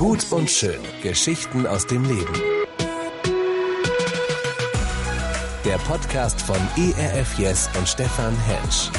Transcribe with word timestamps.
Gut 0.00 0.32
und 0.32 0.50
schön. 0.50 0.80
Geschichten 1.02 1.66
aus 1.66 1.86
dem 1.86 2.02
Leben. 2.04 2.32
Der 5.62 5.76
Podcast 5.76 6.40
von 6.40 6.56
ERF 6.56 7.38
Yes 7.38 7.68
und 7.76 7.86
Stefan 7.86 8.34
Hensch. 8.46 8.90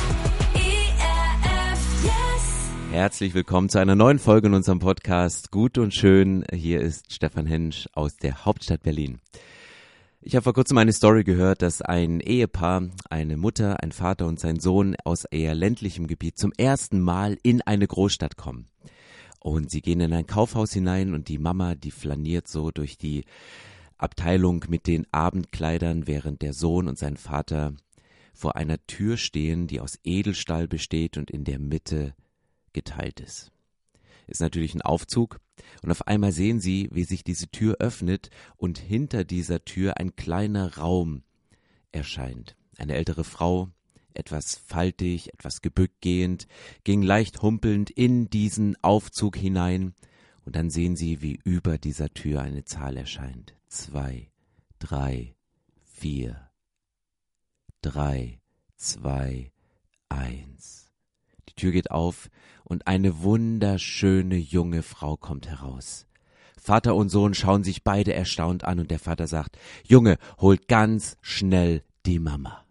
ERF 0.54 2.04
Yes. 2.04 2.70
Herzlich 2.92 3.34
willkommen 3.34 3.70
zu 3.70 3.79
einer 3.79 3.96
neuen 3.96 4.20
Folge 4.20 4.46
in 4.46 4.54
unserem 4.54 4.78
Podcast 4.78 5.50
Gut 5.50 5.79
und 5.79 5.92
Schön. 5.92 6.46
Hier 6.53 6.81
ist 6.81 7.12
Stefan 7.12 7.47
Hensch 7.47 7.90
aus 7.94 8.18
der 8.18 8.46
Hauptstadt 8.46 8.83
Berlin. 8.83 9.18
Ich 10.22 10.36
habe 10.36 10.44
vor 10.44 10.54
kurzem 10.54 10.78
eine 10.78 10.94
Story 10.94 11.24
gehört, 11.24 11.63
dass 11.63 11.81
ein 11.81 12.20
Ehepaar, 12.20 12.83
eine 13.10 13.38
Mutter, 13.38 13.81
ein 13.81 13.92
Vater 13.92 14.28
und 14.28 14.40
sein 14.40 14.60
Sohn 14.60 14.96
aus 15.04 15.26
eher 15.26 15.56
ländlichem 15.56 16.05
Gebiet 16.05 16.38
zum 16.38 16.54
ersten 16.59 17.02
Mal 17.02 17.40
in 17.41 17.63
eine 17.63 17.88
Großstadt 17.88 18.38
kommen. 18.38 18.68
Und 19.41 19.71
sie 19.71 19.81
gehen 19.81 20.02
in 20.02 20.13
ein 20.13 20.27
Kaufhaus 20.27 20.71
hinein 20.71 21.16
und 21.16 21.27
die 21.27 21.39
Mama, 21.39 21.73
die 21.73 21.89
flaniert 21.89 22.47
so 22.47 22.70
durch 22.70 22.97
die 22.97 23.25
Abteilung 23.97 24.66
mit 24.70 24.85
den 24.85 25.11
Abendkleidern, 25.11 26.05
während 26.05 26.43
der 26.43 26.53
Sohn 26.53 26.88
und 26.88 26.99
sein 26.99 27.17
Vater 27.17 27.73
vor 28.33 28.55
einer 28.55 28.77
Tür 28.85 29.17
stehen, 29.17 29.66
die 29.66 29.80
aus 29.80 29.99
Edelstahl 30.03 30.67
besteht 30.67 31.17
und 31.17 31.31
in 31.31 31.43
der 31.43 31.57
Mitte 31.57 32.13
geteilt 32.71 33.19
ist. 33.19 33.52
Ist 34.27 34.41
natürlich 34.41 34.75
ein 34.75 34.83
Aufzug 34.83 35.39
und 35.81 35.89
auf 35.89 36.08
einmal 36.08 36.31
sehen 36.31 36.59
sie, 36.59 36.88
wie 36.91 37.03
sich 37.03 37.23
diese 37.23 37.47
Tür 37.49 37.77
öffnet 37.80 38.30
und 38.58 38.77
hinter 38.77 39.23
dieser 39.23 39.66
Tür 39.66 39.97
ein 39.97 40.16
kleiner 40.16 40.77
Raum 40.77 41.23
erscheint. 41.91 42.55
Eine 42.77 42.94
ältere 42.94 43.23
Frau, 43.23 43.69
etwas 44.13 44.55
faltig, 44.55 45.33
etwas 45.33 45.61
gebückt 45.61 46.01
gehend, 46.01 46.47
ging 46.83 47.02
leicht 47.02 47.41
humpelnd 47.41 47.89
in 47.89 48.29
diesen 48.29 48.75
Aufzug 48.83 49.35
hinein, 49.35 49.93
und 50.43 50.55
dann 50.55 50.69
sehen 50.69 50.95
sie, 50.95 51.21
wie 51.21 51.39
über 51.43 51.77
dieser 51.77 52.13
Tür 52.13 52.41
eine 52.41 52.66
Zahl 52.66 52.97
erscheint. 52.97 53.53
Zwei, 53.67 54.31
drei, 54.80 55.36
vier, 55.83 56.49
drei, 57.81 58.39
zwei, 58.75 59.52
eins. 60.09 60.91
Die 61.49 61.53
Tür 61.53 61.71
geht 61.71 61.91
auf 61.91 62.30
und 62.64 62.88
eine 62.88 63.21
wunderschöne 63.21 64.38
junge 64.38 64.83
Frau 64.83 65.16
kommt 65.17 65.47
heraus. 65.47 66.08
Vater 66.59 66.95
und 66.95 67.09
Sohn 67.09 67.33
schauen 67.33 67.64
sich 67.64 67.83
beide 67.83 68.14
erstaunt 68.14 68.64
an 68.66 68.80
und 68.80 68.91
der 68.91 68.99
Vater 68.99 69.27
sagt, 69.27 69.58
Junge, 69.83 70.17
holt 70.38 70.67
ganz 70.67 71.17
schnell 71.21 71.83
die 72.05 72.19
Mama. 72.19 72.64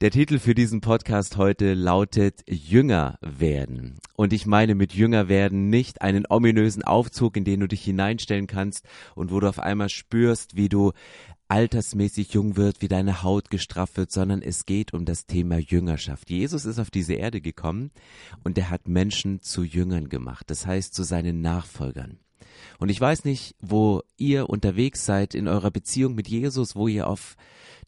Der 0.00 0.10
Titel 0.10 0.40
für 0.40 0.56
diesen 0.56 0.80
Podcast 0.80 1.36
heute 1.36 1.72
lautet 1.72 2.42
Jünger 2.48 3.16
werden. 3.20 4.00
Und 4.16 4.32
ich 4.32 4.44
meine 4.44 4.74
mit 4.74 4.92
Jünger 4.92 5.28
werden 5.28 5.70
nicht 5.70 6.02
einen 6.02 6.24
ominösen 6.28 6.82
Aufzug, 6.82 7.36
in 7.36 7.44
den 7.44 7.60
du 7.60 7.68
dich 7.68 7.84
hineinstellen 7.84 8.48
kannst 8.48 8.84
und 9.14 9.30
wo 9.30 9.38
du 9.38 9.48
auf 9.48 9.60
einmal 9.60 9.88
spürst, 9.88 10.56
wie 10.56 10.68
du 10.68 10.90
altersmäßig 11.46 12.32
jung 12.32 12.56
wird, 12.56 12.82
wie 12.82 12.88
deine 12.88 13.22
Haut 13.22 13.50
gestrafft 13.50 13.96
wird, 13.96 14.10
sondern 14.10 14.42
es 14.42 14.66
geht 14.66 14.92
um 14.92 15.04
das 15.04 15.26
Thema 15.26 15.58
Jüngerschaft. 15.58 16.28
Jesus 16.28 16.64
ist 16.64 16.80
auf 16.80 16.90
diese 16.90 17.14
Erde 17.14 17.40
gekommen 17.40 17.92
und 18.42 18.58
er 18.58 18.70
hat 18.70 18.88
Menschen 18.88 19.42
zu 19.42 19.62
Jüngern 19.62 20.08
gemacht, 20.08 20.50
das 20.50 20.66
heißt 20.66 20.92
zu 20.92 21.04
seinen 21.04 21.40
Nachfolgern. 21.40 22.18
Und 22.80 22.88
ich 22.88 23.00
weiß 23.00 23.24
nicht, 23.24 23.54
wo 23.60 24.02
ihr 24.16 24.50
unterwegs 24.50 25.06
seid 25.06 25.36
in 25.36 25.46
eurer 25.46 25.70
Beziehung 25.70 26.16
mit 26.16 26.26
Jesus, 26.26 26.74
wo 26.74 26.88
ihr 26.88 27.06
auf 27.06 27.36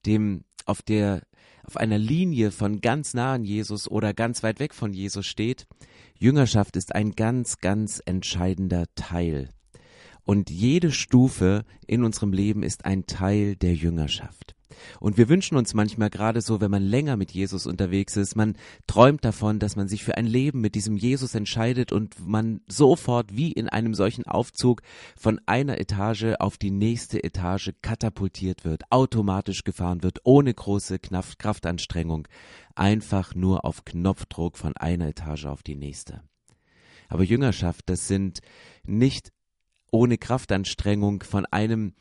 dem, 0.04 0.44
auf 0.66 0.82
der, 0.82 1.22
auf 1.66 1.76
einer 1.76 1.98
Linie 1.98 2.50
von 2.50 2.80
ganz 2.80 3.14
nah 3.14 3.34
an 3.34 3.44
Jesus 3.44 3.90
oder 3.90 4.14
ganz 4.14 4.42
weit 4.42 4.60
weg 4.60 4.74
von 4.74 4.92
Jesus 4.92 5.26
steht. 5.26 5.66
Jüngerschaft 6.18 6.76
ist 6.76 6.94
ein 6.94 7.12
ganz, 7.12 7.58
ganz 7.58 8.00
entscheidender 8.04 8.86
Teil 8.94 9.50
und 10.26 10.50
jede 10.50 10.90
Stufe 10.90 11.64
in 11.86 12.04
unserem 12.04 12.32
Leben 12.32 12.62
ist 12.62 12.84
ein 12.84 13.06
Teil 13.06 13.54
der 13.56 13.74
Jüngerschaft. 13.74 14.55
Und 15.00 15.16
wir 15.16 15.28
wünschen 15.28 15.56
uns 15.56 15.74
manchmal 15.74 16.10
gerade 16.10 16.40
so, 16.40 16.60
wenn 16.60 16.70
man 16.70 16.82
länger 16.82 17.16
mit 17.16 17.32
Jesus 17.32 17.66
unterwegs 17.66 18.16
ist, 18.16 18.36
man 18.36 18.56
träumt 18.86 19.24
davon, 19.24 19.58
dass 19.58 19.76
man 19.76 19.88
sich 19.88 20.04
für 20.04 20.16
ein 20.16 20.26
Leben 20.26 20.60
mit 20.60 20.74
diesem 20.74 20.96
Jesus 20.96 21.34
entscheidet 21.34 21.92
und 21.92 22.26
man 22.26 22.60
sofort 22.68 23.36
wie 23.36 23.52
in 23.52 23.68
einem 23.68 23.94
solchen 23.94 24.26
Aufzug 24.26 24.82
von 25.16 25.40
einer 25.46 25.78
Etage 25.78 26.34
auf 26.38 26.58
die 26.58 26.70
nächste 26.70 27.22
Etage 27.22 27.72
katapultiert 27.82 28.64
wird, 28.64 28.82
automatisch 28.90 29.64
gefahren 29.64 30.02
wird, 30.02 30.18
ohne 30.24 30.52
große 30.52 30.98
Kraftanstrengung, 30.98 32.26
einfach 32.74 33.34
nur 33.34 33.64
auf 33.64 33.84
Knopfdruck 33.84 34.58
von 34.58 34.76
einer 34.76 35.08
Etage 35.08 35.46
auf 35.46 35.62
die 35.62 35.76
nächste. 35.76 36.22
Aber 37.08 37.22
Jüngerschaft, 37.22 37.88
das 37.88 38.08
sind 38.08 38.40
nicht 38.84 39.32
ohne 39.92 40.18
Kraftanstrengung 40.18 41.22
von 41.22 41.46
einem 41.46 41.94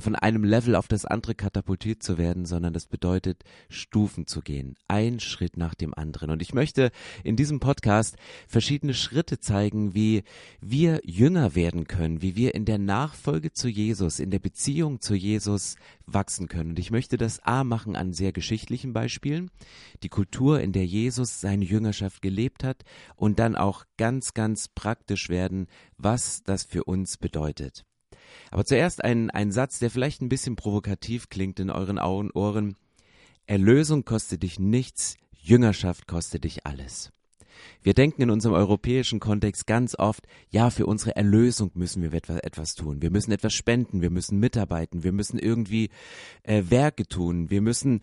von 0.00 0.14
einem 0.14 0.44
Level 0.44 0.74
auf 0.74 0.88
das 0.88 1.04
andere 1.04 1.34
katapultiert 1.34 2.02
zu 2.02 2.18
werden, 2.18 2.46
sondern 2.46 2.72
das 2.72 2.86
bedeutet, 2.86 3.44
Stufen 3.68 4.26
zu 4.26 4.40
gehen, 4.40 4.76
ein 4.88 5.20
Schritt 5.20 5.56
nach 5.56 5.74
dem 5.74 5.92
anderen. 5.94 6.30
Und 6.30 6.40
ich 6.40 6.54
möchte 6.54 6.90
in 7.24 7.36
diesem 7.36 7.60
Podcast 7.60 8.16
verschiedene 8.48 8.94
Schritte 8.94 9.38
zeigen, 9.38 9.94
wie 9.94 10.24
wir 10.60 11.00
jünger 11.04 11.54
werden 11.54 11.86
können, 11.86 12.22
wie 12.22 12.36
wir 12.36 12.54
in 12.54 12.64
der 12.64 12.78
Nachfolge 12.78 13.52
zu 13.52 13.68
Jesus, 13.68 14.18
in 14.18 14.30
der 14.30 14.38
Beziehung 14.38 15.00
zu 15.00 15.14
Jesus 15.14 15.76
wachsen 16.06 16.48
können. 16.48 16.70
Und 16.70 16.78
ich 16.78 16.90
möchte 16.90 17.16
das 17.16 17.40
A 17.40 17.64
machen 17.64 17.96
an 17.96 18.12
sehr 18.12 18.32
geschichtlichen 18.32 18.92
Beispielen, 18.92 19.50
die 20.02 20.08
Kultur, 20.08 20.60
in 20.60 20.72
der 20.72 20.86
Jesus 20.86 21.40
seine 21.40 21.64
Jüngerschaft 21.64 22.22
gelebt 22.22 22.64
hat 22.64 22.84
und 23.16 23.38
dann 23.38 23.56
auch 23.56 23.84
ganz, 23.96 24.34
ganz 24.34 24.68
praktisch 24.68 25.28
werden, 25.28 25.66
was 25.98 26.42
das 26.42 26.64
für 26.64 26.84
uns 26.84 27.18
bedeutet. 27.18 27.84
Aber 28.50 28.64
zuerst 28.64 29.04
ein, 29.04 29.30
ein 29.30 29.52
Satz, 29.52 29.78
der 29.78 29.90
vielleicht 29.90 30.22
ein 30.22 30.28
bisschen 30.28 30.56
provokativ 30.56 31.28
klingt 31.28 31.60
in 31.60 31.70
euren 31.70 31.98
Augen, 31.98 32.30
Ohren. 32.32 32.76
Erlösung 33.46 34.04
kostet 34.04 34.42
dich 34.42 34.58
nichts, 34.58 35.16
Jüngerschaft 35.32 36.06
kostet 36.06 36.44
dich 36.44 36.66
alles. 36.66 37.12
Wir 37.82 37.94
denken 37.94 38.22
in 38.22 38.30
unserem 38.30 38.54
europäischen 38.54 39.20
Kontext 39.20 39.66
ganz 39.66 39.98
oft, 39.98 40.26
ja, 40.50 40.70
für 40.70 40.86
unsere 40.86 41.16
Erlösung 41.16 41.70
müssen 41.74 42.02
wir 42.02 42.12
etwas 42.12 42.74
tun. 42.74 43.02
Wir 43.02 43.10
müssen 43.10 43.32
etwas 43.32 43.52
spenden, 43.52 44.02
wir 44.02 44.10
müssen 44.10 44.38
mitarbeiten, 44.38 45.02
wir 45.02 45.12
müssen 45.12 45.38
irgendwie 45.38 45.90
äh, 46.42 46.62
Werke 46.68 47.06
tun, 47.06 47.50
wir 47.50 47.60
müssen, 47.60 48.00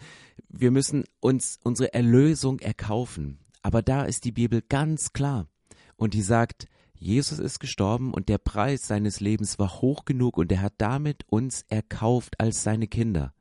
wir 0.49 0.71
müssen 0.71 1.05
uns 1.19 1.59
unsere 1.63 1.93
Erlösung 1.93 2.59
erkaufen. 2.59 3.39
Aber 3.61 3.81
da 3.81 4.03
ist 4.03 4.25
die 4.25 4.31
Bibel 4.31 4.61
ganz 4.67 5.13
klar 5.13 5.47
und 5.95 6.13
die 6.13 6.21
sagt, 6.21 6.67
Jesus 7.01 7.39
ist 7.39 7.59
gestorben 7.59 8.13
und 8.13 8.27
der 8.27 8.37
Preis 8.37 8.85
seines 8.85 9.21
Lebens 9.21 9.57
war 9.57 9.81
hoch 9.81 10.03
genug 10.03 10.37
und 10.37 10.51
er 10.51 10.61
hat 10.61 10.73
damit 10.79 11.23
uns 11.27 11.63
erkauft 11.69 12.39
als 12.41 12.61
seine 12.61 12.87
Kinder. 12.87 13.33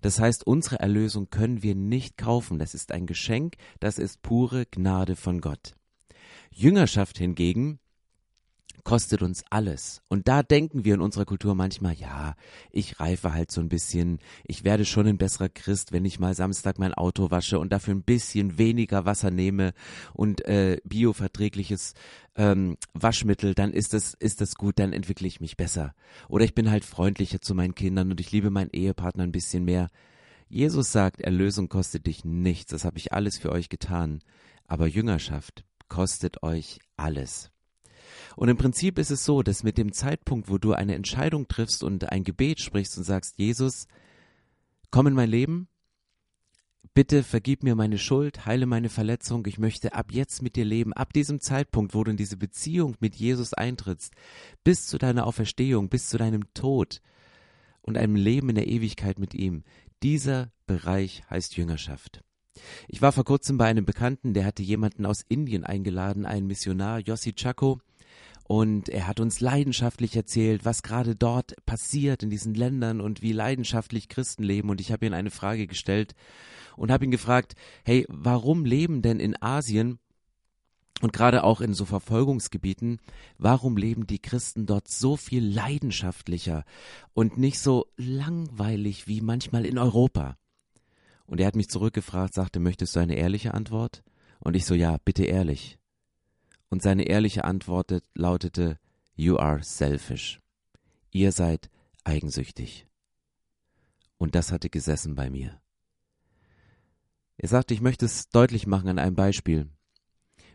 Das 0.00 0.18
heißt, 0.18 0.44
unsere 0.44 0.80
Erlösung 0.80 1.30
können 1.30 1.62
wir 1.62 1.76
nicht 1.76 2.16
kaufen. 2.16 2.58
Das 2.58 2.74
ist 2.74 2.90
ein 2.90 3.06
Geschenk, 3.06 3.54
das 3.78 3.98
ist 3.98 4.22
pure 4.22 4.66
Gnade 4.66 5.14
von 5.14 5.40
Gott. 5.40 5.74
Jüngerschaft 6.50 7.18
hingegen 7.18 7.78
kostet 8.88 9.20
uns 9.20 9.44
alles. 9.50 10.00
Und 10.08 10.28
da 10.28 10.42
denken 10.42 10.82
wir 10.86 10.94
in 10.94 11.02
unserer 11.02 11.26
Kultur 11.26 11.54
manchmal, 11.54 11.92
ja, 11.92 12.34
ich 12.70 12.98
reife 12.98 13.34
halt 13.34 13.50
so 13.50 13.60
ein 13.60 13.68
bisschen, 13.68 14.18
ich 14.46 14.64
werde 14.64 14.86
schon 14.86 15.06
ein 15.06 15.18
besserer 15.18 15.50
Christ, 15.50 15.92
wenn 15.92 16.06
ich 16.06 16.18
mal 16.18 16.34
Samstag 16.34 16.78
mein 16.78 16.94
Auto 16.94 17.30
wasche 17.30 17.58
und 17.58 17.70
dafür 17.70 17.94
ein 17.94 18.02
bisschen 18.02 18.56
weniger 18.56 19.04
Wasser 19.04 19.30
nehme 19.30 19.74
und 20.14 20.42
äh, 20.46 20.78
bioverträgliches 20.84 21.92
ähm, 22.34 22.78
Waschmittel, 22.94 23.52
dann 23.52 23.74
ist 23.74 23.92
das, 23.92 24.14
ist 24.14 24.40
das 24.40 24.54
gut, 24.54 24.78
dann 24.78 24.94
entwickle 24.94 25.28
ich 25.28 25.42
mich 25.42 25.58
besser. 25.58 25.94
Oder 26.30 26.46
ich 26.46 26.54
bin 26.54 26.70
halt 26.70 26.86
freundlicher 26.86 27.42
zu 27.42 27.54
meinen 27.54 27.74
Kindern 27.74 28.10
und 28.10 28.20
ich 28.20 28.32
liebe 28.32 28.48
meinen 28.48 28.70
Ehepartner 28.70 29.24
ein 29.24 29.32
bisschen 29.32 29.66
mehr. 29.66 29.90
Jesus 30.48 30.92
sagt, 30.92 31.20
Erlösung 31.20 31.68
kostet 31.68 32.06
dich 32.06 32.24
nichts, 32.24 32.70
das 32.70 32.86
habe 32.86 32.96
ich 32.96 33.12
alles 33.12 33.36
für 33.36 33.52
euch 33.52 33.68
getan. 33.68 34.20
Aber 34.66 34.86
Jüngerschaft 34.86 35.66
kostet 35.90 36.42
euch 36.42 36.78
alles. 36.96 37.50
Und 38.36 38.48
im 38.48 38.56
Prinzip 38.56 38.98
ist 38.98 39.10
es 39.10 39.24
so, 39.24 39.42
dass 39.42 39.62
mit 39.62 39.78
dem 39.78 39.92
Zeitpunkt, 39.92 40.48
wo 40.48 40.58
du 40.58 40.72
eine 40.72 40.94
Entscheidung 40.94 41.48
triffst 41.48 41.82
und 41.82 42.10
ein 42.10 42.24
Gebet 42.24 42.60
sprichst 42.60 42.96
und 42.98 43.04
sagst, 43.04 43.38
Jesus, 43.38 43.86
komm 44.90 45.06
in 45.08 45.14
mein 45.14 45.30
Leben, 45.30 45.68
bitte 46.94 47.22
vergib 47.22 47.62
mir 47.62 47.74
meine 47.74 47.98
Schuld, 47.98 48.46
heile 48.46 48.66
meine 48.66 48.88
Verletzung, 48.88 49.46
ich 49.46 49.58
möchte 49.58 49.92
ab 49.92 50.12
jetzt 50.12 50.42
mit 50.42 50.56
dir 50.56 50.64
leben, 50.64 50.92
ab 50.92 51.12
diesem 51.12 51.40
Zeitpunkt, 51.40 51.94
wo 51.94 52.04
du 52.04 52.10
in 52.10 52.16
diese 52.16 52.36
Beziehung 52.36 52.96
mit 53.00 53.16
Jesus 53.16 53.54
eintrittst, 53.54 54.14
bis 54.64 54.86
zu 54.86 54.98
deiner 54.98 55.26
Auferstehung, 55.26 55.88
bis 55.88 56.08
zu 56.08 56.18
deinem 56.18 56.52
Tod 56.54 57.00
und 57.82 57.96
einem 57.96 58.16
Leben 58.16 58.48
in 58.48 58.56
der 58.56 58.68
Ewigkeit 58.68 59.18
mit 59.18 59.34
ihm. 59.34 59.64
Dieser 60.02 60.50
Bereich 60.66 61.22
heißt 61.30 61.56
Jüngerschaft. 61.56 62.22
Ich 62.88 63.02
war 63.02 63.12
vor 63.12 63.24
kurzem 63.24 63.58
bei 63.58 63.66
einem 63.66 63.84
Bekannten, 63.84 64.34
der 64.34 64.44
hatte 64.44 64.62
jemanden 64.62 65.06
aus 65.06 65.24
Indien 65.28 65.64
eingeladen, 65.64 66.26
einen 66.26 66.46
Missionar, 66.46 67.00
Yossi 67.00 67.32
Chako, 67.32 67.80
und 68.48 68.88
er 68.88 69.06
hat 69.06 69.20
uns 69.20 69.40
leidenschaftlich 69.40 70.16
erzählt, 70.16 70.64
was 70.64 70.82
gerade 70.82 71.14
dort 71.14 71.54
passiert 71.66 72.22
in 72.22 72.30
diesen 72.30 72.54
Ländern 72.54 73.02
und 73.02 73.20
wie 73.20 73.32
leidenschaftlich 73.32 74.08
Christen 74.08 74.42
leben. 74.42 74.70
Und 74.70 74.80
ich 74.80 74.90
habe 74.90 75.04
ihm 75.04 75.12
eine 75.12 75.30
Frage 75.30 75.66
gestellt 75.66 76.14
und 76.74 76.90
habe 76.90 77.04
ihn 77.04 77.10
gefragt, 77.10 77.56
hey, 77.84 78.06
warum 78.08 78.64
leben 78.64 79.02
denn 79.02 79.20
in 79.20 79.40
Asien 79.42 79.98
Und 81.00 81.12
gerade 81.12 81.44
auch 81.44 81.60
in 81.60 81.74
so 81.74 81.84
Verfolgungsgebieten, 81.84 83.00
warum 83.36 83.76
leben 83.76 84.06
die 84.06 84.18
Christen 84.18 84.64
dort 84.64 84.88
so 84.88 85.16
viel 85.16 85.46
leidenschaftlicher 85.46 86.64
und 87.12 87.36
nicht 87.36 87.60
so 87.60 87.86
langweilig 87.96 89.06
wie 89.06 89.20
manchmal 89.20 89.66
in 89.66 89.76
Europa? 89.76 90.38
Und 91.26 91.38
er 91.38 91.46
hat 91.46 91.54
mich 91.54 91.68
zurückgefragt, 91.68 92.32
sagte, 92.32 92.60
möchtest 92.60 92.96
du 92.96 93.00
eine 93.00 93.16
ehrliche 93.16 93.52
Antwort? 93.52 94.02
Und 94.40 94.56
ich 94.56 94.64
so, 94.64 94.74
ja, 94.74 94.96
bitte 95.04 95.24
ehrlich. 95.24 95.78
Und 96.70 96.82
seine 96.82 97.04
ehrliche 97.04 97.44
Antwort 97.44 98.02
lautete, 98.14 98.78
You 99.14 99.36
are 99.36 99.62
selfish. 99.62 100.40
Ihr 101.10 101.32
seid 101.32 101.70
eigensüchtig. 102.04 102.86
Und 104.18 104.34
das 104.34 104.52
hatte 104.52 104.70
gesessen 104.70 105.14
bei 105.14 105.30
mir. 105.30 105.60
Er 107.36 107.48
sagte, 107.48 107.72
ich 107.72 107.80
möchte 107.80 108.04
es 108.04 108.28
deutlich 108.30 108.66
machen 108.66 108.88
an 108.88 108.98
einem 108.98 109.14
Beispiel. 109.14 109.68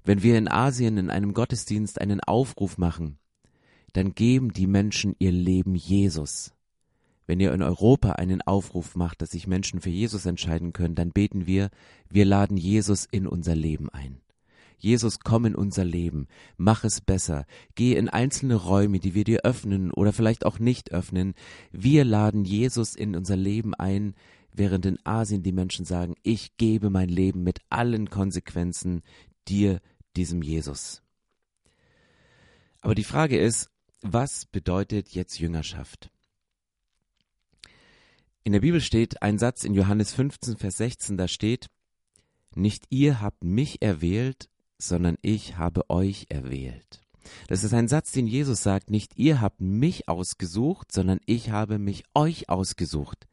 Wenn 0.03 0.21
wir 0.21 0.37
in 0.37 0.49
Asien 0.49 0.97
in 0.97 1.09
einem 1.09 1.33
Gottesdienst 1.33 2.01
einen 2.01 2.19
Aufruf 2.19 2.77
machen, 2.77 3.19
dann 3.93 4.15
geben 4.15 4.51
die 4.51 4.67
Menschen 4.67 5.15
ihr 5.19 5.31
Leben 5.31 5.75
Jesus. 5.75 6.53
Wenn 7.25 7.39
ihr 7.39 7.53
in 7.53 7.61
Europa 7.61 8.13
einen 8.13 8.41
Aufruf 8.41 8.95
macht, 8.95 9.21
dass 9.21 9.31
sich 9.31 9.47
Menschen 9.47 9.79
für 9.79 9.89
Jesus 9.89 10.25
entscheiden 10.25 10.73
können, 10.73 10.95
dann 10.95 11.11
beten 11.11 11.47
wir, 11.47 11.69
wir 12.09 12.25
laden 12.25 12.57
Jesus 12.57 13.05
in 13.05 13.27
unser 13.27 13.55
Leben 13.55 13.89
ein. 13.89 14.22
Jesus, 14.83 15.21
komm 15.21 15.45
in 15.45 15.55
unser 15.55 15.85
Leben, 15.85 16.27
mach 16.57 16.83
es 16.83 16.99
besser, 16.99 17.45
geh 17.75 17.95
in 17.95 18.09
einzelne 18.09 18.55
Räume, 18.55 18.99
die 18.99 19.13
wir 19.13 19.23
dir 19.23 19.45
öffnen 19.45 19.91
oder 19.91 20.11
vielleicht 20.11 20.45
auch 20.45 20.59
nicht 20.59 20.91
öffnen. 20.91 21.35
Wir 21.71 22.03
laden 22.03 22.43
Jesus 22.43 22.93
in 22.93 23.15
unser 23.15 23.37
Leben 23.37 23.73
ein, 23.73 24.13
während 24.51 24.85
in 24.85 24.99
Asien 25.05 25.41
die 25.41 25.53
Menschen 25.53 25.85
sagen, 25.85 26.15
ich 26.21 26.57
gebe 26.57 26.89
mein 26.89 27.07
Leben 27.07 27.43
mit 27.43 27.61
allen 27.69 28.09
Konsequenzen 28.09 29.03
dir 29.47 29.79
diesem 30.17 30.41
Jesus. 30.41 31.01
Aber 32.81 32.93
die 32.93 33.05
Frage 33.05 33.39
ist, 33.39 33.69
was 34.01 34.45
bedeutet 34.45 35.09
jetzt 35.09 35.39
Jüngerschaft? 35.39 36.11
In 38.43 38.51
der 38.51 38.59
Bibel 38.59 38.81
steht 38.81 39.21
ein 39.21 39.39
Satz 39.39 39.63
in 39.63 39.73
Johannes 39.73 40.13
15, 40.13 40.57
Vers 40.57 40.75
16, 40.75 41.15
da 41.15 41.29
steht, 41.29 41.69
nicht 42.53 42.83
ihr 42.89 43.21
habt 43.21 43.45
mich 43.45 43.81
erwählt, 43.81 44.49
sondern 44.77 45.17
ich 45.21 45.57
habe 45.57 45.89
euch 45.89 46.27
erwählt. 46.29 47.01
Das 47.47 47.63
ist 47.63 47.73
ein 47.73 47.87
Satz, 47.87 48.11
den 48.11 48.27
Jesus 48.27 48.63
sagt, 48.63 48.89
nicht 48.89 49.17
ihr 49.17 49.39
habt 49.41 49.61
mich 49.61 50.09
ausgesucht, 50.09 50.91
sondern 50.91 51.19
ich 51.25 51.51
habe 51.51 51.79
mich 51.79 52.03
euch 52.13 52.49
ausgesucht. 52.49 53.27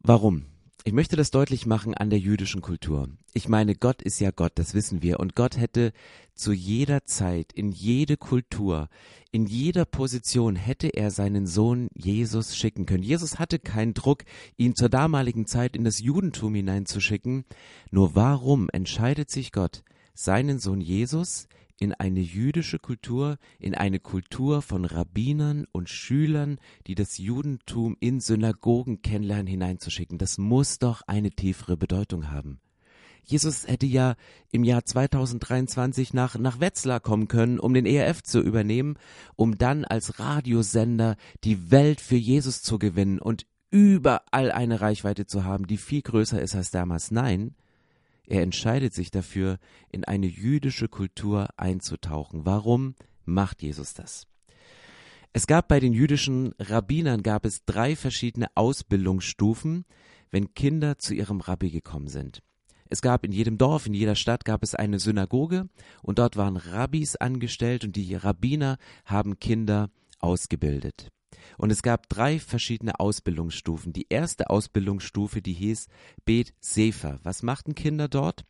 Warum? 0.00 0.51
Ich 0.84 0.92
möchte 0.92 1.14
das 1.14 1.30
deutlich 1.30 1.64
machen 1.64 1.94
an 1.94 2.10
der 2.10 2.18
jüdischen 2.18 2.60
Kultur. 2.60 3.08
Ich 3.34 3.48
meine, 3.48 3.76
Gott 3.76 4.02
ist 4.02 4.18
ja 4.18 4.32
Gott, 4.32 4.52
das 4.56 4.74
wissen 4.74 5.00
wir. 5.00 5.20
Und 5.20 5.36
Gott 5.36 5.56
hätte 5.56 5.92
zu 6.34 6.52
jeder 6.52 7.04
Zeit, 7.04 7.52
in 7.52 7.70
jede 7.70 8.16
Kultur, 8.16 8.88
in 9.30 9.46
jeder 9.46 9.84
Position 9.84 10.56
hätte 10.56 10.88
er 10.88 11.12
seinen 11.12 11.46
Sohn 11.46 11.88
Jesus 11.94 12.56
schicken 12.56 12.84
können. 12.84 13.04
Jesus 13.04 13.38
hatte 13.38 13.60
keinen 13.60 13.94
Druck, 13.94 14.24
ihn 14.56 14.74
zur 14.74 14.88
damaligen 14.88 15.46
Zeit 15.46 15.76
in 15.76 15.84
das 15.84 16.00
Judentum 16.00 16.56
hineinzuschicken. 16.56 17.44
Nur 17.92 18.16
warum 18.16 18.68
entscheidet 18.72 19.30
sich 19.30 19.52
Gott, 19.52 19.84
seinen 20.14 20.58
Sohn 20.58 20.80
Jesus 20.80 21.46
in 21.82 21.92
eine 21.92 22.20
jüdische 22.20 22.78
Kultur, 22.78 23.38
in 23.58 23.74
eine 23.74 23.98
Kultur 23.98 24.62
von 24.62 24.84
Rabbinern 24.84 25.66
und 25.72 25.88
Schülern, 25.88 26.60
die 26.86 26.94
das 26.94 27.18
Judentum 27.18 27.96
in 27.98 28.20
Synagogen 28.20 29.02
kennenlernen, 29.02 29.48
hineinzuschicken. 29.48 30.16
Das 30.16 30.38
muss 30.38 30.78
doch 30.78 31.02
eine 31.08 31.32
tiefere 31.32 31.76
Bedeutung 31.76 32.30
haben. 32.30 32.60
Jesus 33.24 33.66
hätte 33.66 33.86
ja 33.86 34.14
im 34.52 34.62
Jahr 34.62 34.84
2023 34.84 36.14
nach, 36.14 36.38
nach 36.38 36.60
Wetzlar 36.60 37.00
kommen 37.00 37.26
können, 37.26 37.58
um 37.58 37.74
den 37.74 37.86
ERF 37.86 38.22
zu 38.22 38.40
übernehmen, 38.40 38.96
um 39.34 39.58
dann 39.58 39.84
als 39.84 40.20
Radiosender 40.20 41.16
die 41.42 41.72
Welt 41.72 42.00
für 42.00 42.14
Jesus 42.14 42.62
zu 42.62 42.78
gewinnen 42.78 43.18
und 43.18 43.44
überall 43.72 44.52
eine 44.52 44.80
Reichweite 44.80 45.26
zu 45.26 45.42
haben, 45.42 45.66
die 45.66 45.78
viel 45.78 46.02
größer 46.02 46.40
ist 46.40 46.54
als 46.54 46.70
damals. 46.70 47.10
Nein, 47.10 47.56
er 48.26 48.42
entscheidet 48.42 48.94
sich 48.94 49.10
dafür, 49.10 49.58
in 49.90 50.04
eine 50.04 50.26
jüdische 50.26 50.88
Kultur 50.88 51.48
einzutauchen. 51.56 52.44
Warum 52.44 52.94
macht 53.24 53.62
Jesus 53.62 53.94
das? 53.94 54.26
Es 55.32 55.46
gab 55.46 55.68
bei 55.68 55.80
den 55.80 55.92
jüdischen 55.92 56.54
Rabbinern 56.58 57.22
gab 57.22 57.46
es 57.46 57.64
drei 57.64 57.96
verschiedene 57.96 58.48
Ausbildungsstufen, 58.54 59.84
wenn 60.30 60.54
Kinder 60.54 60.98
zu 60.98 61.14
ihrem 61.14 61.40
Rabbi 61.40 61.70
gekommen 61.70 62.08
sind. 62.08 62.42
Es 62.90 63.00
gab 63.00 63.24
in 63.24 63.32
jedem 63.32 63.56
Dorf, 63.56 63.86
in 63.86 63.94
jeder 63.94 64.14
Stadt 64.14 64.44
gab 64.44 64.62
es 64.62 64.74
eine 64.74 64.98
Synagoge 64.98 65.70
und 66.02 66.18
dort 66.18 66.36
waren 66.36 66.58
Rabbis 66.58 67.16
angestellt 67.16 67.84
und 67.84 67.96
die 67.96 68.14
Rabbiner 68.14 68.76
haben 69.06 69.38
Kinder 69.38 69.88
ausgebildet. 70.18 71.08
Und 71.58 71.70
es 71.70 71.82
gab 71.82 72.08
drei 72.08 72.38
verschiedene 72.38 73.00
Ausbildungsstufen. 73.00 73.92
Die 73.92 74.06
erste 74.08 74.50
Ausbildungsstufe, 74.50 75.42
die 75.42 75.52
hieß 75.52 75.88
Bet 76.24 76.54
Sefer. 76.60 77.18
Was 77.22 77.42
machten 77.42 77.74
Kinder 77.74 78.08
dort? 78.08 78.44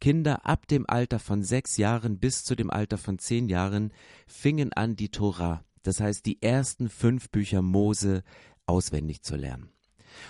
Kinder 0.00 0.44
ab 0.44 0.66
dem 0.68 0.88
Alter 0.88 1.18
von 1.18 1.42
sechs 1.42 1.76
Jahren 1.76 2.18
bis 2.18 2.44
zu 2.44 2.54
dem 2.54 2.70
Alter 2.70 2.98
von 2.98 3.18
zehn 3.18 3.48
Jahren 3.48 3.92
fingen 4.26 4.72
an, 4.72 4.96
die 4.96 5.08
Tora, 5.08 5.64
das 5.82 6.00
heißt 6.00 6.26
die 6.26 6.42
ersten 6.42 6.88
fünf 6.88 7.30
Bücher 7.30 7.62
Mose, 7.62 8.22
auswendig 8.66 9.22
zu 9.22 9.36
lernen. 9.36 9.73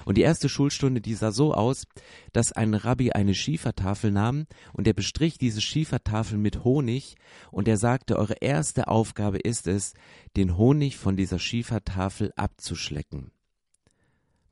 Und 0.04 0.16
die 0.18 0.22
erste 0.22 0.48
Schulstunde, 0.48 1.00
die 1.00 1.14
sah 1.14 1.32
so 1.32 1.54
aus, 1.54 1.84
dass 2.32 2.52
ein 2.52 2.74
Rabbi 2.74 3.12
eine 3.12 3.34
Schiefertafel 3.34 4.10
nahm 4.10 4.46
und 4.72 4.86
er 4.86 4.94
bestrich 4.94 5.38
diese 5.38 5.60
Schiefertafel 5.60 6.38
mit 6.38 6.64
Honig 6.64 7.16
und 7.50 7.68
er 7.68 7.76
sagte, 7.76 8.16
eure 8.16 8.34
erste 8.40 8.88
Aufgabe 8.88 9.38
ist 9.38 9.66
es, 9.66 9.94
den 10.36 10.56
Honig 10.56 10.96
von 10.96 11.16
dieser 11.16 11.38
Schiefertafel 11.38 12.32
abzuschlecken. 12.36 13.30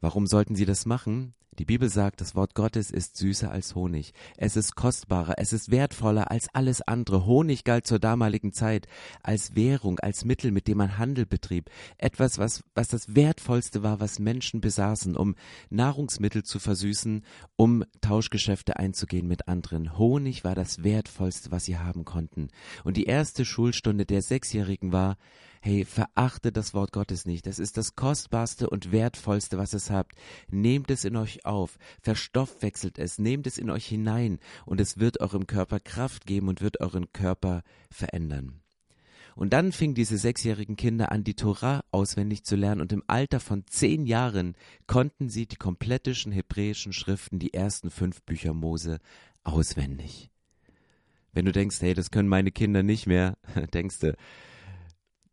Warum 0.01 0.27
sollten 0.27 0.57
sie 0.57 0.67
das 0.67 0.85
machen? 0.87 1.35
Die 1.59 1.67
Bibel 1.67 1.91
sagt, 1.91 2.23
das 2.23 2.35
Wort 2.35 2.55
Gottes 2.55 2.91
ist 2.91 3.19
süßer 3.19 3.51
als 3.51 3.75
Honig. 3.75 4.15
Es 4.39 4.57
ist 4.57 4.75
kostbarer, 4.75 5.35
es 5.37 5.53
ist 5.53 5.71
wertvoller 5.71 6.31
als 6.31 6.49
alles 6.55 6.81
andere. 6.81 7.27
Honig 7.27 7.65
galt 7.65 7.87
zur 7.87 7.99
damaligen 7.99 8.55
Zeit 8.55 8.87
als 9.23 9.55
Währung, 9.55 9.99
als 9.99 10.25
Mittel, 10.25 10.51
mit 10.51 10.67
dem 10.67 10.79
man 10.79 10.97
Handel 10.97 11.27
betrieb. 11.27 11.71
Etwas, 11.99 12.39
was, 12.39 12.65
was 12.75 12.89
das 12.89 13.15
Wertvollste 13.15 13.83
war, 13.83 14.01
was 14.01 14.19
Menschen 14.19 14.63
besaßen, 14.63 15.15
um 15.15 15.35
Nahrungsmittel 15.69 16.43
zu 16.43 16.59
versüßen, 16.59 17.23
um 17.57 17.85
Tauschgeschäfte 18.01 18.79
einzugehen 18.79 19.29
mit 19.29 19.47
anderen. 19.47 19.99
Honig 19.99 20.45
war 20.45 20.55
das 20.55 20.83
Wertvollste, 20.83 21.51
was 21.51 21.67
sie 21.67 21.77
haben 21.77 22.07
konnten. 22.07 22.49
Und 22.83 22.97
die 22.97 23.05
erste 23.05 23.45
Schulstunde 23.45 24.07
der 24.07 24.23
Sechsjährigen 24.23 24.93
war, 24.93 25.19
hey, 25.63 25.85
verachte 25.85 26.51
das 26.51 26.75
Wort 26.75 26.93
Gottes 26.93 27.25
nicht. 27.25 27.47
Es 27.47 27.61
ist 27.61 27.77
das 27.77 27.95
kostbarste 27.95 28.69
und 28.69 28.91
wertvollste, 28.91 29.59
was 29.59 29.73
es 29.75 29.91
habt. 29.91 30.17
Nehmt 30.51 30.91
es 30.91 31.05
in 31.05 31.17
euch 31.17 31.42
auf, 31.45 31.79
verstoffwechselt 32.01 32.99
es, 32.99 33.19
nehmt 33.19 33.47
es 33.47 33.59
in 33.59 33.71
euch 33.71 33.87
hinein 33.87 34.39
und 34.67 34.81
es 34.81 34.99
wird 34.99 35.21
eurem 35.21 35.47
Körper 35.47 35.81
Kraft 35.81 36.27
geben 36.27 36.49
und 36.49 36.61
wird 36.61 36.81
euren 36.81 37.13
Körper 37.13 37.63
verändern. 37.91 38.63
Und 39.35 39.53
dann 39.53 39.73
fingen 39.73 39.95
diese 39.95 40.19
sechsjährigen 40.19 40.77
Kinder 40.77 41.11
an, 41.11 41.25
die 41.25 41.35
Torah 41.35 41.85
auswendig 41.91 42.45
zu 42.45 42.55
lernen 42.57 42.81
und 42.81 42.93
im 42.93 43.03
Alter 43.07 43.41
von 43.41 43.65
zehn 43.67 44.05
Jahren 44.07 44.55
konnten 44.87 45.31
sie 45.31 45.47
die 45.47 45.57
komplettischen 45.57 46.33
hebräischen 46.33 46.93
Schriften, 46.93 47.39
die 47.39 47.55
ersten 47.55 47.91
fünf 47.91 48.23
Bücher 48.23 48.53
Mose, 48.53 48.99
auswendig. 49.43 50.31
Wenn 51.33 51.47
du 51.47 51.53
denkst, 51.53 51.81
hey, 51.81 51.95
das 51.95 52.11
können 52.11 52.29
meine 52.29 52.53
Kinder 52.53 52.83
nicht 52.83 53.07
mehr, 53.07 53.39
denkst 53.73 54.01
du, 54.01 54.15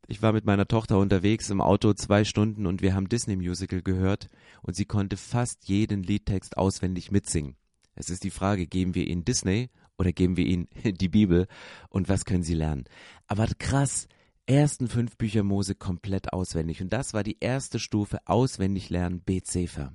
ich 0.10 0.24
war 0.24 0.34
mit 0.34 0.44
meiner 0.44 0.68
Tochter 0.68 0.98
unterwegs 0.98 1.52
im 1.52 1.62
Auto 1.62 1.94
zwei 1.94 2.24
Stunden 2.24 2.66
und 2.66 2.82
wir 2.82 2.96
haben 2.96 3.10
Disney 3.10 3.36
Musical 3.36 3.84
gehört 3.84 4.28
und 4.64 4.76
sie 4.76 4.86
konnte 4.86 5.18
fast 5.18 5.70
jeden 5.70 6.02
Liedtext 6.02 6.58
auswendig 6.58 7.12
mitsingen. 7.12 7.56
Es 7.94 8.10
ist 8.10 8.24
die 8.24 8.32
Frage, 8.32 8.66
geben 8.66 8.96
wir 8.96 9.06
ihnen 9.06 9.24
Disney 9.24 9.70
oder 10.00 10.12
geben 10.12 10.36
wir 10.36 10.48
ihnen 10.48 10.68
die 10.84 11.10
Bibel 11.10 11.46
und 11.90 12.10
was 12.10 12.26
können 12.26 12.42
sie 12.42 12.56
lernen? 12.56 12.86
Aber 13.28 13.46
krass, 13.60 14.08
ersten 14.48 14.88
fünf 14.88 15.16
Bücher 15.16 15.44
Mose 15.44 15.76
komplett 15.76 16.34
auswendig 16.34 16.82
und 16.82 16.92
das 16.92 17.14
war 17.14 17.24
die 17.24 17.38
erste 17.40 17.78
Stufe 17.78 18.18
auswendig 18.26 18.90
lernen 18.90 19.22
Bet 19.22 19.46
Sefer. 19.46 19.94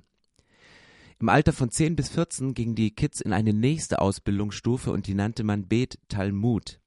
Im 1.19 1.27
Alter 1.27 1.51
von 1.51 1.71
10 1.71 1.97
bis 1.97 2.07
14 2.07 2.53
gingen 2.53 2.75
die 2.75 2.95
Kids 2.95 3.19
in 3.19 3.33
eine 3.33 3.51
nächste 3.51 3.99
Ausbildungsstufe 3.99 4.91
und 4.91 5.07
die 5.07 5.13
nannte 5.13 5.43
man 5.43 5.67
Bet 5.67 5.99
Talmud. 6.07 6.79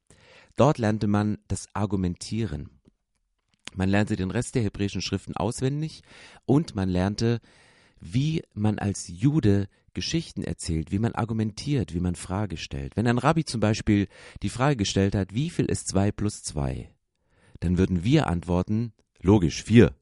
Dort 0.55 0.79
lernte 0.79 1.05
man 1.05 1.37
das 1.47 1.67
Argumentieren. 1.73 2.69
Man 3.75 3.89
lernte 3.89 4.15
den 4.15 4.31
Rest 4.31 4.55
der 4.55 4.63
hebräischen 4.63 5.01
Schriften 5.01 5.35
auswendig 5.35 6.01
und 6.45 6.75
man 6.75 6.89
lernte, 6.89 7.39
wie 7.99 8.43
man 8.53 8.79
als 8.79 9.07
Jude 9.07 9.67
Geschichten 9.93 10.43
erzählt, 10.43 10.91
wie 10.91 10.99
man 10.99 11.13
argumentiert, 11.13 11.93
wie 11.93 11.99
man 11.99 12.15
Frage 12.15 12.57
stellt. 12.57 12.95
Wenn 12.95 13.07
ein 13.07 13.17
Rabbi 13.17 13.43
zum 13.43 13.59
Beispiel 13.59 14.07
die 14.41 14.49
Frage 14.49 14.77
gestellt 14.77 15.15
hat, 15.15 15.33
wie 15.33 15.49
viel 15.49 15.65
ist 15.65 15.87
zwei 15.87 16.11
plus 16.11 16.43
zwei, 16.43 16.89
dann 17.59 17.77
würden 17.77 18.03
wir 18.03 18.27
antworten, 18.27 18.93
logisch, 19.19 19.63
vier. 19.63 19.95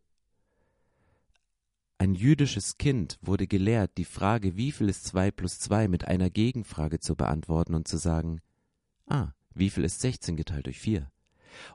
Ein 1.98 2.14
jüdisches 2.14 2.78
Kind 2.78 3.18
wurde 3.22 3.48
gelehrt, 3.48 3.98
die 3.98 4.06
Frage, 4.06 4.56
wie 4.56 4.72
viel 4.72 4.88
ist 4.90 5.06
zwei 5.06 5.32
plus 5.32 5.58
zwei, 5.58 5.88
mit 5.88 6.08
einer 6.08 6.30
Gegenfrage 6.30 7.00
zu 7.00 7.16
beantworten 7.16 7.74
und 7.74 7.88
zu 7.88 7.98
sagen, 7.98 8.42
Ah, 9.08 9.30
wie 9.54 9.70
viel 9.70 9.86
ist 9.86 10.02
16 10.02 10.36
geteilt 10.36 10.66
durch 10.66 10.80
4? 10.80 11.10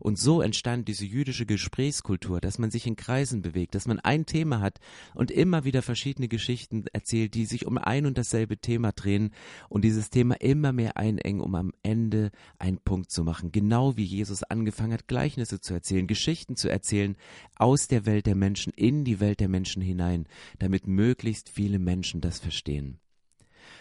Und 0.00 0.18
so 0.18 0.40
entstand 0.40 0.88
diese 0.88 1.04
jüdische 1.04 1.46
Gesprächskultur, 1.46 2.40
dass 2.40 2.58
man 2.58 2.70
sich 2.70 2.86
in 2.86 2.96
Kreisen 2.96 3.42
bewegt, 3.42 3.74
dass 3.74 3.86
man 3.86 4.00
ein 4.00 4.26
Thema 4.26 4.60
hat 4.60 4.78
und 5.14 5.30
immer 5.30 5.64
wieder 5.64 5.82
verschiedene 5.82 6.28
Geschichten 6.28 6.84
erzählt, 6.92 7.34
die 7.34 7.46
sich 7.46 7.66
um 7.66 7.78
ein 7.78 8.06
und 8.06 8.18
dasselbe 8.18 8.58
Thema 8.58 8.92
drehen 8.92 9.32
und 9.68 9.84
dieses 9.84 10.10
Thema 10.10 10.34
immer 10.40 10.72
mehr 10.72 10.96
einengen, 10.96 11.40
um 11.40 11.54
am 11.54 11.72
Ende 11.82 12.30
einen 12.58 12.78
Punkt 12.78 13.10
zu 13.10 13.24
machen. 13.24 13.52
Genau 13.52 13.96
wie 13.96 14.04
Jesus 14.04 14.42
angefangen 14.42 14.92
hat, 14.92 15.08
Gleichnisse 15.08 15.60
zu 15.60 15.74
erzählen, 15.74 16.06
Geschichten 16.06 16.56
zu 16.56 16.68
erzählen 16.68 17.16
aus 17.56 17.88
der 17.88 18.06
Welt 18.06 18.26
der 18.26 18.34
Menschen 18.34 18.72
in 18.74 19.04
die 19.04 19.20
Welt 19.20 19.40
der 19.40 19.48
Menschen 19.48 19.82
hinein, 19.82 20.26
damit 20.58 20.86
möglichst 20.86 21.48
viele 21.48 21.78
Menschen 21.78 22.20
das 22.20 22.38
verstehen. 22.38 23.01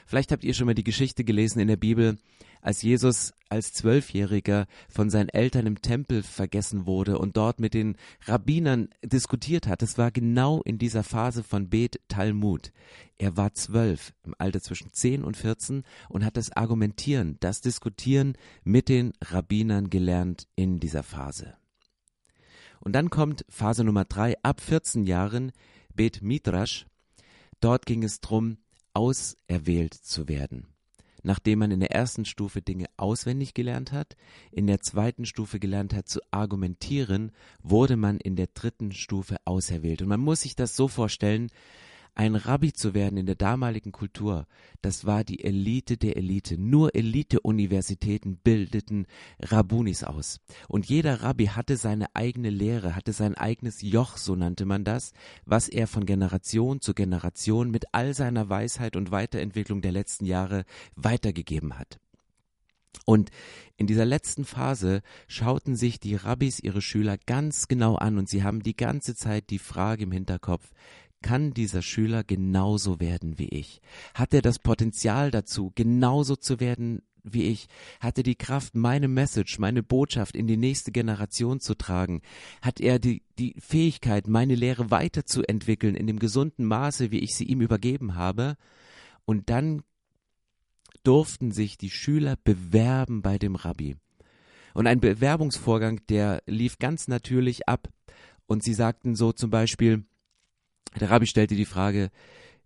Vielleicht 0.06 0.32
habt 0.32 0.44
ihr 0.44 0.54
schon 0.54 0.66
mal 0.66 0.76
die 0.76 0.84
Geschichte 0.84 1.24
gelesen 1.24 1.60
in 1.60 1.68
der 1.68 1.78
Bibel, 1.78 2.18
als 2.62 2.82
Jesus 2.82 3.34
als 3.50 3.74
Zwölfjähriger 3.74 4.66
von 4.88 5.10
seinen 5.10 5.30
Eltern 5.30 5.66
im 5.66 5.82
Tempel 5.82 6.24
vergessen 6.24 6.86
wurde 6.86 7.18
und 7.18 7.36
dort 7.36 7.60
mit 7.60 7.74
den 7.74 7.98
Rabbinern 8.26 8.90
diskutiert 9.04 9.68
hat. 9.68 9.82
Es 9.82 9.98
war 9.98 10.12
genau 10.12 10.62
in 10.62 10.78
dieser 10.78 11.04
Phase 11.04 11.44
von 11.44 11.70
Bet 11.70 12.00
Talmud. 12.08 12.72
Er 13.18 13.36
war 13.36 13.54
zwölf, 13.54 14.14
im 14.24 14.36
Alter 14.38 14.62
zwischen 14.62 14.94
zehn 14.94 15.24
und 15.24 15.38
vierzehn 15.38 15.84
und 16.10 16.24
hat 16.24 16.38
das 16.38 16.52
Argumentieren, 16.52 17.38
das 17.40 17.62
Diskutieren 17.62 18.38
mit 18.64 18.90
den 18.90 19.14
Rabbinern 19.22 19.90
gelernt 19.90 20.48
in 20.56 20.80
dieser 20.80 21.04
Phase. 21.04 21.56
Und 22.80 22.94
dann 22.94 23.10
kommt 23.10 23.46
Phase 23.50 23.84
Nummer 23.84 24.06
drei, 24.06 24.36
ab 24.44 24.62
14 24.62 25.06
Jahren, 25.06 25.52
Bet 25.94 26.22
Midrash. 26.22 26.88
Dort 27.60 27.86
ging 27.86 28.04
es 28.04 28.22
darum, 28.22 28.58
auserwählt 28.94 29.94
zu 29.94 30.28
werden. 30.28 30.68
Nachdem 31.24 31.60
man 31.60 31.72
in 31.72 31.80
der 31.80 31.92
ersten 31.92 32.26
Stufe 32.26 32.62
Dinge 32.62 32.88
auswendig 32.98 33.54
gelernt 33.54 33.92
hat, 33.92 34.16
in 34.52 34.66
der 34.66 34.82
zweiten 34.82 35.26
Stufe 35.26 35.60
gelernt 35.60 35.94
hat 35.94 36.10
zu 36.10 36.20
argumentieren, 36.32 37.32
wurde 37.62 37.96
man 37.96 38.18
in 38.18 38.36
der 38.36 38.48
dritten 38.48 38.92
Stufe 38.92 39.38
auserwählt. 39.46 40.02
Und 40.02 40.08
man 40.08 40.20
muss 40.20 40.42
sich 40.42 40.56
das 40.56 40.76
so 40.76 40.88
vorstellen, 40.88 41.52
ein 42.14 42.36
Rabbi 42.36 42.74
zu 42.74 42.94
werden 42.94 43.18
in 43.18 43.26
der 43.26 43.36
damaligen 43.36 43.92
Kultur, 43.92 44.46
das 44.82 45.06
war 45.06 45.24
die 45.24 45.44
Elite 45.44 45.98
der 45.98 46.18
Elite. 46.18 46.58
Nur 46.58 46.94
Elite-Universitäten 46.94 48.38
bildeten 48.38 49.08
Rabbunis 49.40 50.04
aus. 50.04 50.40
Und 50.68 50.88
jeder 50.88 51.22
Rabbi 51.22 51.48
hatte 51.48 51.78
seine 51.78 52.14
eigene 52.16 52.50
Lehre, 52.50 52.96
hatte 52.96 53.14
sein 53.14 53.36
eigenes 53.36 53.82
Joch, 53.82 54.18
so 54.18 54.36
nannte 54.36 54.66
man 54.66 54.84
das, 54.84 55.14
was 55.46 55.70
er 55.70 55.88
von 55.88 56.06
Generation 56.06 56.82
zu 56.82 56.94
Generation 56.94 57.72
mit 57.72 57.86
all 57.94 58.14
seiner 58.14 58.50
Weisheit 58.50 58.96
und 58.96 59.12
Weiterentwicklung 59.12 59.82
der 59.82 59.94
letzten 59.94 60.26
Jahre 60.26 60.66
weitergegeben 60.96 61.80
hat. 61.80 62.00
Und 63.06 63.32
in 63.78 63.88
dieser 63.88 64.06
letzten 64.06 64.46
Phase 64.46 65.02
schauten 65.28 65.76
sich 65.76 66.00
die 66.00 66.16
Rabbis 66.16 66.60
ihre 66.60 66.82
Schüler 66.82 67.18
ganz 67.18 67.68
genau 67.68 67.96
an 67.96 68.18
und 68.18 68.30
sie 68.30 68.44
haben 68.44 68.62
die 68.62 68.76
ganze 68.76 69.16
Zeit 69.16 69.50
die 69.50 69.60
Frage 69.60 70.04
im 70.04 70.12
Hinterkopf, 70.12 70.72
kann 71.22 71.54
dieser 71.54 71.82
Schüler 71.82 72.24
genauso 72.24 73.00
werden 73.00 73.38
wie 73.38 73.50
ich? 73.50 73.82
Hat 74.14 74.34
er 74.34 74.42
das 74.42 74.60
Potenzial 74.60 75.32
dazu, 75.32 75.72
genauso 75.76 76.36
zu 76.36 76.60
werden 76.60 77.02
wie 77.24 77.44
ich? 77.44 77.68
Hat 78.00 78.18
er 78.18 78.24
die 78.24 78.36
Kraft, 78.36 78.76
meine 78.76 79.08
Message, 79.08 79.60
meine 79.60 79.84
Botschaft 79.84 80.36
in 80.36 80.48
die 80.48 80.58
nächste 80.58 80.92
Generation 80.92 81.60
zu 81.60 81.76
tragen? 81.76 82.22
Hat 82.62 82.80
er 82.80 83.00
die, 83.00 83.24
die 83.38 83.56
Fähigkeit, 83.60 84.28
meine 84.28 84.56
Lehre 84.56 84.92
weiterzuentwickeln 84.92 85.96
in 85.96 86.08
dem 86.08 86.20
gesunden 86.20 86.66
Maße, 86.66 87.12
wie 87.12 87.20
ich 87.20 87.36
sie 87.36 87.46
ihm 87.46 87.62
übergeben 87.62 88.16
habe? 88.16 88.58
Und 89.26 89.50
dann 89.50 89.84
durften 91.04 91.52
sich 91.52 91.78
die 91.78 91.90
Schüler 91.90 92.38
bewerben 92.44 93.22
bei 93.22 93.38
dem 93.38 93.56
Rabbi. 93.56 93.96
Und 94.74 94.88
ein 94.88 95.00
Bewerbungsvorgang, 95.00 96.02
der 96.08 96.44
lief 96.46 96.80
ganz 96.80 97.08
natürlich 97.08 97.68
ab. 97.68 97.90
Und 98.46 98.64
sie 98.64 98.74
sagten 98.74 99.16
so 99.16 99.32
zum 99.32 99.50
Beispiel, 99.50 100.04
der 101.00 101.10
Rabbi 101.10 101.28
stellte 101.28 101.56
die 101.56 101.66
Frage, 101.66 102.10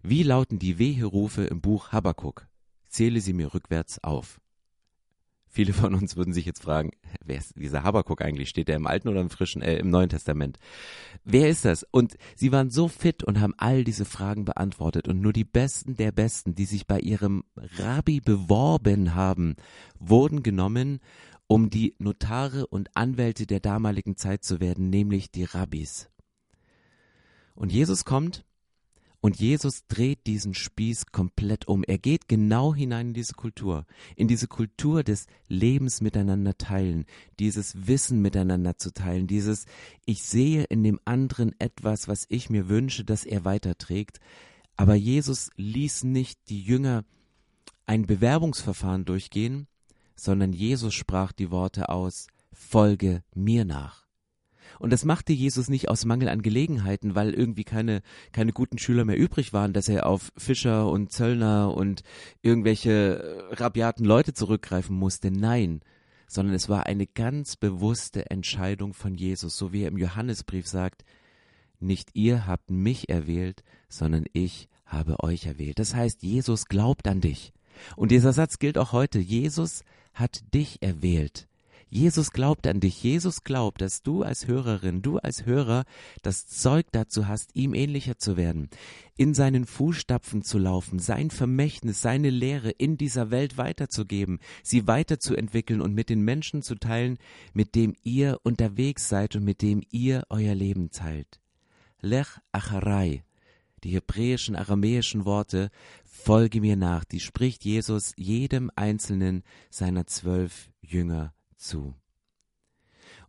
wie 0.02 0.24
lauten 0.24 0.60
die 0.60 0.78
Weherufe 0.78 1.44
im 1.44 1.62
Buch 1.62 1.92
Habakkuk? 1.92 2.48
Zähle 2.88 3.22
sie 3.22 3.34
mir 3.34 3.54
rückwärts 3.54 4.04
auf. 4.04 4.40
Viele 5.56 5.72
von 5.72 5.96
uns 5.96 6.18
würden 6.18 6.34
sich 6.34 6.46
jetzt 6.46 6.64
fragen, 6.64 6.92
wer 7.24 7.38
ist 7.38 7.54
dieser 7.56 7.84
Habakkuk 7.84 8.22
eigentlich? 8.22 8.50
Steht 8.50 8.68
der 8.68 8.76
im 8.76 8.88
Alten 8.88 9.08
oder 9.08 9.22
im 9.22 9.30
Frischen, 9.30 9.62
äh, 9.62 9.78
im 9.78 9.90
Neuen 9.90 10.10
Testament? 10.10 10.60
Wer 11.24 11.48
ist 11.48 11.64
das? 11.64 11.86
Und 11.92 12.18
sie 12.36 12.52
waren 12.52 12.70
so 12.70 12.90
fit 12.90 13.24
und 13.24 13.40
haben 13.40 13.54
all 13.58 13.86
diese 13.86 14.04
Fragen 14.04 14.44
beantwortet 14.44 15.08
und 15.08 15.22
nur 15.22 15.32
die 15.32 15.46
Besten 15.46 15.96
der 15.96 16.12
Besten, 16.12 16.56
die 16.56 16.66
sich 16.66 16.88
bei 16.88 17.00
ihrem 17.00 17.46
Rabbi 17.56 18.20
beworben 18.20 19.16
haben, 19.16 19.56
wurden 19.98 20.44
genommen, 20.44 21.00
um 21.48 21.70
die 21.70 21.96
Notare 22.00 22.68
und 22.68 22.90
Anwälte 22.98 23.48
der 23.48 23.62
damaligen 23.62 24.18
Zeit 24.18 24.44
zu 24.44 24.60
werden, 24.60 24.90
nämlich 24.90 25.32
die 25.32 25.46
Rabbis. 25.46 26.10
Und 27.56 27.72
Jesus 27.72 28.06
kommt 28.06 28.46
und 29.26 29.40
Jesus 29.40 29.88
dreht 29.88 30.28
diesen 30.28 30.54
Spieß 30.54 31.08
komplett 31.08 31.68
um. 31.68 31.84
Er 31.84 31.98
geht 31.98 32.28
genau 32.28 32.76
hinein 32.76 33.08
in 33.08 33.14
diese 33.16 33.34
Kultur, 33.34 33.88
in 34.16 34.28
diese 34.28 34.48
Kultur 34.48 35.04
des 35.04 35.26
Lebens 35.48 36.00
miteinander 36.00 36.60
teilen, 36.60 37.06
dieses 37.40 37.88
Wissen 37.88 38.22
miteinander 38.22 38.78
zu 38.78 38.94
teilen, 38.94 39.26
dieses 39.26 39.66
ich 40.06 40.22
sehe 40.22 40.66
in 40.66 40.84
dem 40.84 41.00
anderen 41.06 41.60
etwas, 41.60 42.08
was 42.08 42.28
ich 42.30 42.52
mir 42.52 42.70
wünsche, 42.70 43.04
dass 43.04 43.26
er 43.26 43.46
weiterträgt. 43.46 44.20
Aber 44.76 44.94
Jesus 44.94 45.50
ließ 45.56 46.04
nicht 46.04 46.38
die 46.50 46.62
Jünger 46.62 47.04
ein 47.88 48.06
Bewerbungsverfahren 48.06 49.06
durchgehen, 49.06 49.68
sondern 50.16 50.54
Jesus 50.54 50.94
sprach 50.94 51.32
die 51.32 51.50
Worte 51.50 51.90
aus, 51.90 52.28
folge 52.52 53.24
mir 53.34 53.66
nach. 53.66 54.05
Und 54.80 54.92
das 54.92 55.06
machte 55.06 55.34
Jesus 55.34 55.70
nicht 55.70 55.90
aus 55.90 56.06
Mangel 56.06 56.30
an 56.30 56.42
Gelegenheiten, 56.42 57.16
weil 57.16 57.34
irgendwie 57.34 57.64
keine, 57.64 58.02
keine 58.32 58.52
guten 58.52 58.78
Schüler 58.78 59.06
mehr 59.06 59.18
übrig 59.18 59.54
waren, 59.54 59.74
dass 59.74 59.88
er 59.88 60.06
auf 60.08 60.32
Fischer 60.38 60.90
und 60.90 61.12
Zöllner 61.12 61.74
und 61.76 62.04
irgendwelche 62.42 63.50
äh, 63.52 63.54
rabiaten 63.56 64.06
Leute 64.06 64.34
zurückgreifen 64.34 64.96
musste. 64.96 65.32
Nein, 65.32 65.82
sondern 66.28 66.56
es 66.56 66.70
war 66.70 66.86
eine 66.86 67.08
ganz 67.08 67.56
bewusste 67.56 68.30
Entscheidung 68.30 68.94
von 68.94 69.16
Jesus, 69.16 69.58
so 69.58 69.72
wie 69.72 69.84
er 69.84 69.90
im 69.90 69.98
Johannesbrief 69.98 70.68
sagt, 70.68 71.06
nicht 71.80 72.12
ihr 72.14 72.48
habt 72.48 72.72
mich 72.72 73.10
erwählt, 73.10 73.64
sondern 73.90 74.26
ich 74.34 74.70
habe 74.86 75.24
euch 75.24 75.46
erwählt. 75.46 75.80
Das 75.80 75.96
heißt, 75.96 76.24
Jesus 76.24 76.66
glaubt 76.66 77.08
an 77.08 77.22
dich. 77.22 77.54
Und 77.96 78.12
dieser 78.12 78.34
Satz 78.34 78.60
gilt 78.60 78.78
auch 78.78 78.92
heute. 78.92 79.20
Jesus 79.20 79.84
hat 80.14 80.54
dich 80.54 80.82
erwählt. 80.82 81.48
Jesus 81.96 82.32
glaubt 82.32 82.68
an 82.68 82.82
dich. 82.82 83.02
Jesus 83.02 83.46
glaubt, 83.46 83.80
dass 83.80 84.04
du 84.04 84.22
als 84.22 84.48
Hörerin, 84.48 85.02
du 85.02 85.18
als 85.18 85.46
Hörer 85.46 85.86
das 86.24 86.46
Zeug 86.46 86.88
dazu 86.92 87.30
hast, 87.30 87.56
ihm 87.56 87.74
ähnlicher 87.74 88.18
zu 88.18 88.36
werden, 88.36 88.70
in 89.16 89.34
seinen 89.34 89.66
Fußstapfen 89.66 90.44
zu 90.44 90.58
laufen, 90.58 91.00
sein 91.00 91.30
Vermächtnis, 91.30 92.02
seine 92.02 92.32
Lehre 92.32 92.70
in 92.70 92.98
dieser 92.98 93.32
Welt 93.32 93.58
weiterzugeben, 93.58 94.40
sie 94.62 94.88
weiterzuentwickeln 94.88 95.80
und 95.80 95.94
mit 95.94 96.10
den 96.10 96.20
Menschen 96.20 96.64
zu 96.64 96.76
teilen, 96.76 97.18
mit 97.54 97.76
dem 97.76 97.96
ihr 98.04 98.42
unterwegs 98.44 99.08
seid 99.08 99.38
und 99.38 99.46
mit 99.46 99.62
dem 99.62 99.82
ihr 99.90 100.24
euer 100.28 100.54
Leben 100.54 100.92
teilt. 100.92 101.40
Lech 102.02 102.28
Acharai, 102.52 103.24
die 103.86 103.92
hebräischen, 103.92 104.58
aramäischen 104.58 105.24
Worte, 105.24 105.70
folge 106.04 106.60
mir 106.60 106.76
nach, 106.76 107.06
die 107.06 107.22
spricht 107.22 107.64
Jesus 107.64 108.12
jedem 108.18 108.70
einzelnen 108.76 109.44
seiner 109.70 110.06
zwölf 110.08 110.70
Jünger 110.82 111.34
zu. 111.58 111.94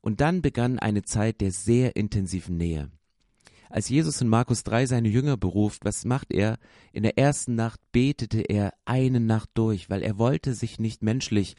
Und 0.00 0.20
dann 0.20 0.42
begann 0.42 0.78
eine 0.78 1.02
Zeit 1.02 1.40
der 1.40 1.50
sehr 1.50 1.96
intensiven 1.96 2.56
Nähe. 2.56 2.90
Als 3.68 3.88
Jesus 3.88 4.20
in 4.20 4.28
Markus 4.28 4.62
3 4.62 4.86
seine 4.86 5.08
Jünger 5.08 5.36
beruft, 5.36 5.84
was 5.84 6.04
macht 6.04 6.32
er? 6.32 6.58
In 6.92 7.02
der 7.02 7.18
ersten 7.18 7.56
Nacht 7.56 7.80
betete 7.90 8.40
er 8.42 8.72
eine 8.84 9.18
Nacht 9.18 9.50
durch, 9.54 9.90
weil 9.90 10.02
er 10.02 10.18
wollte 10.18 10.54
sich 10.54 10.78
nicht 10.78 11.02
menschlich 11.02 11.56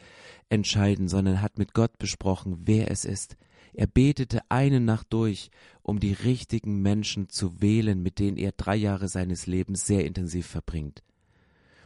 entscheiden, 0.48 1.08
sondern 1.08 1.42
hat 1.42 1.58
mit 1.58 1.74
Gott 1.74 1.98
besprochen, 1.98 2.62
wer 2.64 2.90
es 2.90 3.04
ist. 3.04 3.36
Er 3.74 3.86
betete 3.86 4.40
eine 4.48 4.80
Nacht 4.80 5.08
durch, 5.10 5.50
um 5.82 6.00
die 6.00 6.14
richtigen 6.14 6.80
Menschen 6.80 7.28
zu 7.28 7.60
wählen, 7.60 8.02
mit 8.02 8.18
denen 8.18 8.38
er 8.38 8.52
drei 8.52 8.76
Jahre 8.76 9.08
seines 9.08 9.46
Lebens 9.46 9.86
sehr 9.86 10.06
intensiv 10.06 10.46
verbringt. 10.46 11.02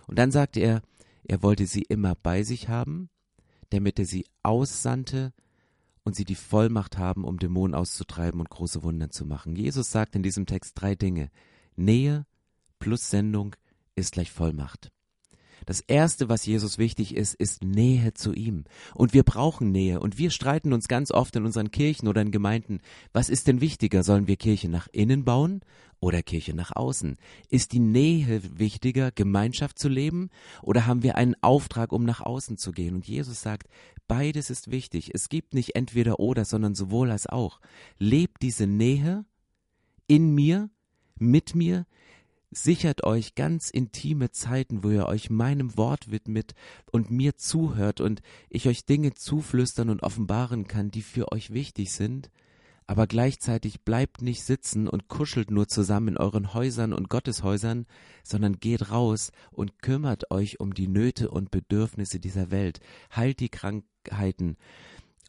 Und 0.07 0.19
dann 0.19 0.31
sagte 0.31 0.61
er, 0.61 0.83
er 1.25 1.43
wollte 1.43 1.67
sie 1.67 1.83
immer 1.83 2.15
bei 2.15 2.45
sich 2.45 2.69
haben 2.69 3.11
damit 3.73 3.99
er 3.99 4.07
sie 4.07 4.27
aussandte 4.43 5.33
und 6.05 6.17
sie 6.17 6.25
die 6.25 6.35
Vollmacht 6.35 6.99
haben, 6.99 7.25
um 7.25 7.39
Dämonen 7.39 7.75
auszutreiben 7.75 8.41
und 8.41 8.51
große 8.51 8.83
Wunder 8.83 9.11
zu 9.11 9.25
machen. 9.25 9.57
Jesus 9.57 9.91
sagt 9.91 10.17
in 10.17 10.23
diesem 10.23 10.47
Text 10.47 10.81
drei 10.81 10.95
Dinge. 10.95 11.31
Nähe 11.77 12.27
plus 12.79 13.09
Sendung 13.09 13.55
ist 13.95 14.13
gleich 14.13 14.31
Vollmacht. 14.31 14.91
Das 15.67 15.81
erste, 15.81 16.29
was 16.29 16.45
Jesus 16.45 16.79
wichtig 16.79 17.15
ist, 17.15 17.35
ist 17.35 17.63
Nähe 17.63 18.15
zu 18.15 18.33
ihm. 18.33 18.65
Und 18.95 19.15
wir 19.15 19.23
brauchen 19.23 19.71
Nähe. 19.71 20.01
Und 20.01 20.19
wir 20.19 20.31
streiten 20.31 20.73
uns 20.73 20.89
ganz 20.89 21.13
oft 21.13 21.37
in 21.37 21.45
unseren 21.45 21.71
Kirchen 21.71 22.09
oder 22.09 22.21
in 22.21 22.33
Gemeinden. 22.33 22.81
Was 23.13 23.29
ist 23.29 23.47
denn 23.47 23.61
wichtiger? 23.61 24.03
Sollen 24.03 24.27
wir 24.27 24.37
Kirche 24.37 24.69
nach 24.69 24.89
innen 24.91 25.25
bauen 25.25 25.61
oder 26.03 26.23
Kirche 26.23 26.53
nach 26.53 26.75
außen? 26.75 27.17
Ist 27.49 27.73
die 27.73 27.79
Nähe 27.79 28.43
wichtiger, 28.59 29.13
Gemeinschaft 29.13 29.79
zu 29.79 29.89
leben, 29.89 30.29
oder 30.61 30.87
haben 30.87 31.03
wir 31.03 31.17
einen 31.17 31.37
Auftrag, 31.41 31.93
um 31.93 32.05
nach 32.05 32.21
außen 32.21 32.59
zu 32.59 32.73
gehen? 32.73 32.97
Und 32.97 33.07
Jesus 33.07 33.41
sagt, 33.41 33.69
beides 34.09 34.51
ist 34.51 34.71
wichtig. 34.71 35.15
Es 35.15 35.29
gibt 35.29 35.55
nicht 35.55 35.77
entweder 35.77 36.19
oder, 36.21 36.45
sondern 36.45 36.75
sowohl 36.75 37.11
als 37.11 37.27
auch. 37.27 37.61
Lebt 37.99 38.43
diese 38.43 38.67
Nähe 38.67 39.25
in 40.09 40.35
mir, 40.35 40.69
mit 41.19 41.55
mir, 41.55 41.87
sichert 42.51 43.05
euch 43.05 43.37
ganz 43.37 43.71
intime 43.71 44.33
Zeiten, 44.33 44.83
wo 44.83 44.91
ihr 44.91 45.07
euch 45.07 45.31
meinem 45.31 45.77
Wort 45.77 46.11
widmet 46.11 46.55
und 46.91 47.11
mir 47.11 47.37
zuhört 47.37 48.01
und 48.01 48.23
ich 48.51 48.69
euch 48.69 48.85
Dinge 48.85 49.15
zuflüstern 49.15 49.89
und 49.89 50.03
offenbaren 50.03 50.67
kann, 50.67 50.91
die 50.91 51.03
für 51.03 51.31
euch 51.31 51.53
wichtig 51.53 51.93
sind, 51.93 52.31
aber 52.87 53.07
gleichzeitig 53.07 53.83
bleibt 53.83 54.23
nicht 54.23 54.43
sitzen 54.43 54.89
und 54.89 55.09
kuschelt 55.09 55.51
nur 55.51 55.69
zusammen 55.69 56.09
in 56.09 56.17
euren 56.17 56.55
Häusern 56.55 56.93
und 56.93 57.09
Gotteshäusern, 57.09 57.87
sondern 58.23 58.59
geht 58.59 58.91
raus 58.91 59.33
und 59.51 59.81
kümmert 59.81 60.31
euch 60.31 60.61
um 60.61 60.75
die 60.75 60.89
Nöte 60.89 61.31
und 61.31 61.51
Bedürfnisse 61.51 62.21
dieser 62.21 62.51
Welt, 62.51 62.81
heilt 63.15 63.41
die 63.41 63.49
Krankheiten 63.49 64.57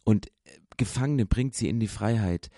und 0.04 0.30
Gefangene 0.76 1.26
bringt 1.26 1.54
sie 1.54 1.68
in 1.68 1.80
die 1.80 1.88
Freiheit, 1.88 2.50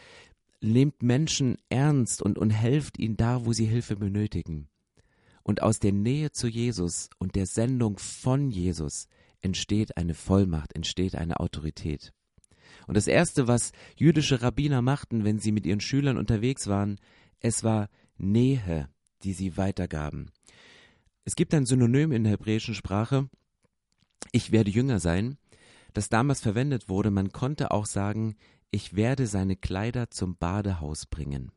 nehmt 0.60 1.02
Menschen 1.02 1.56
ernst 1.68 2.22
und, 2.22 2.38
und 2.38 2.50
helft 2.50 2.98
ihnen 2.98 3.16
da, 3.16 3.44
wo 3.44 3.52
sie 3.52 3.66
Hilfe 3.66 3.96
benötigen. 3.96 4.68
Und 5.42 5.62
aus 5.62 5.78
der 5.78 5.92
Nähe 5.92 6.32
zu 6.32 6.48
Jesus 6.48 7.08
und 7.18 7.36
der 7.36 7.46
Sendung 7.46 7.98
von 7.98 8.50
Jesus 8.50 9.06
entsteht 9.40 9.96
eine 9.96 10.14
Vollmacht, 10.14 10.74
entsteht 10.74 11.14
eine 11.14 11.38
Autorität. 11.38 12.12
Und 12.86 12.96
das 12.96 13.06
Erste, 13.06 13.48
was 13.48 13.72
jüdische 13.96 14.42
Rabbiner 14.42 14.82
machten, 14.82 15.24
wenn 15.24 15.38
sie 15.38 15.52
mit 15.52 15.66
ihren 15.66 15.80
Schülern 15.80 16.18
unterwegs 16.18 16.66
waren, 16.66 16.98
es 17.40 17.64
war 17.64 17.88
Nähe, 18.16 18.88
die 19.22 19.32
sie 19.32 19.56
weitergaben. 19.56 20.30
Es 21.24 21.34
gibt 21.34 21.52
ein 21.54 21.66
Synonym 21.66 22.12
in 22.12 22.22
der 22.22 22.32
hebräischen 22.32 22.74
Sprache, 22.74 23.28
ich 24.32 24.52
werde 24.52 24.70
jünger 24.70 25.00
sein, 25.00 25.38
das 25.92 26.08
damals 26.08 26.40
verwendet 26.40 26.88
wurde. 26.88 27.10
Man 27.10 27.32
konnte 27.32 27.70
auch 27.70 27.86
sagen, 27.86 28.36
ich 28.70 28.96
werde 28.96 29.26
seine 29.26 29.56
Kleider 29.56 30.10
zum 30.10 30.36
Badehaus 30.36 31.06
bringen. 31.06 31.52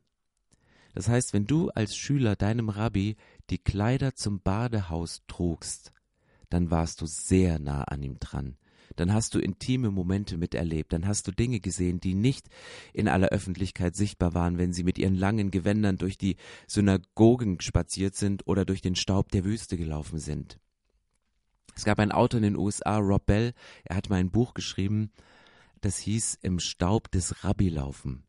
Das 0.93 1.07
heißt, 1.07 1.33
wenn 1.33 1.45
du 1.45 1.69
als 1.69 1.95
Schüler 1.95 2.35
deinem 2.35 2.69
Rabbi 2.69 3.15
die 3.49 3.57
Kleider 3.57 4.15
zum 4.15 4.41
Badehaus 4.41 5.23
trugst, 5.27 5.93
dann 6.49 6.71
warst 6.71 7.01
du 7.01 7.05
sehr 7.05 7.59
nah 7.59 7.83
an 7.83 8.01
ihm 8.01 8.19
dran. 8.19 8.57
Dann 8.95 9.13
hast 9.13 9.35
du 9.35 9.39
intime 9.39 9.91
Momente 9.91 10.37
miterlebt, 10.37 10.93
dann 10.93 11.07
hast 11.07 11.27
du 11.27 11.31
Dinge 11.31 11.59
gesehen, 11.59 11.99
die 11.99 12.13
nicht 12.13 12.47
in 12.93 13.07
aller 13.07 13.29
Öffentlichkeit 13.29 13.95
sichtbar 13.95 14.33
waren, 14.33 14.57
wenn 14.57 14.73
sie 14.73 14.83
mit 14.83 14.97
ihren 14.97 15.15
langen 15.15 15.51
Gewändern 15.51 15.97
durch 15.97 16.17
die 16.17 16.35
Synagogen 16.67 17.61
spaziert 17.61 18.15
sind 18.15 18.47
oder 18.47 18.65
durch 18.65 18.81
den 18.81 18.95
Staub 18.95 19.31
der 19.31 19.45
Wüste 19.45 19.77
gelaufen 19.77 20.19
sind. 20.19 20.59
Es 21.75 21.85
gab 21.85 21.99
einen 21.99 22.11
Autor 22.11 22.39
in 22.39 22.43
den 22.43 22.57
USA, 22.57 22.97
Rob 22.97 23.25
Bell, 23.25 23.53
er 23.85 23.95
hat 23.95 24.09
mal 24.09 24.17
ein 24.17 24.31
Buch 24.31 24.53
geschrieben, 24.53 25.11
das 25.81 25.97
hieß 25.99 26.39
im 26.41 26.59
Staub 26.59 27.09
des 27.11 27.43
Rabbi 27.43 27.69
laufen. 27.69 28.23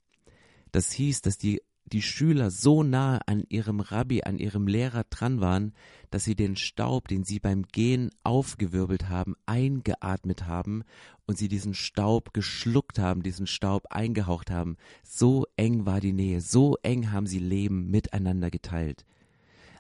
Das 0.72 0.92
hieß, 0.92 1.22
dass 1.22 1.36
die, 1.36 1.60
die 1.92 2.02
Schüler 2.02 2.50
so 2.50 2.82
nah 2.82 3.18
an 3.26 3.44
ihrem 3.48 3.80
Rabbi, 3.80 4.22
an 4.22 4.38
ihrem 4.38 4.66
Lehrer 4.66 5.04
dran 5.10 5.40
waren, 5.40 5.72
dass 6.10 6.24
sie 6.24 6.34
den 6.34 6.56
Staub, 6.56 7.08
den 7.08 7.24
sie 7.24 7.40
beim 7.40 7.64
Gehen 7.64 8.10
aufgewirbelt 8.22 9.08
haben, 9.08 9.34
eingeatmet 9.46 10.46
haben 10.46 10.84
und 11.26 11.38
sie 11.38 11.48
diesen 11.48 11.74
Staub 11.74 12.32
geschluckt 12.32 12.98
haben, 12.98 13.22
diesen 13.22 13.46
Staub 13.46 13.86
eingehaucht 13.90 14.50
haben. 14.50 14.76
So 15.02 15.46
eng 15.56 15.86
war 15.86 16.00
die 16.00 16.12
Nähe, 16.12 16.40
so 16.40 16.76
eng 16.82 17.10
haben 17.10 17.26
sie 17.26 17.38
Leben 17.38 17.90
miteinander 17.90 18.50
geteilt. 18.50 19.04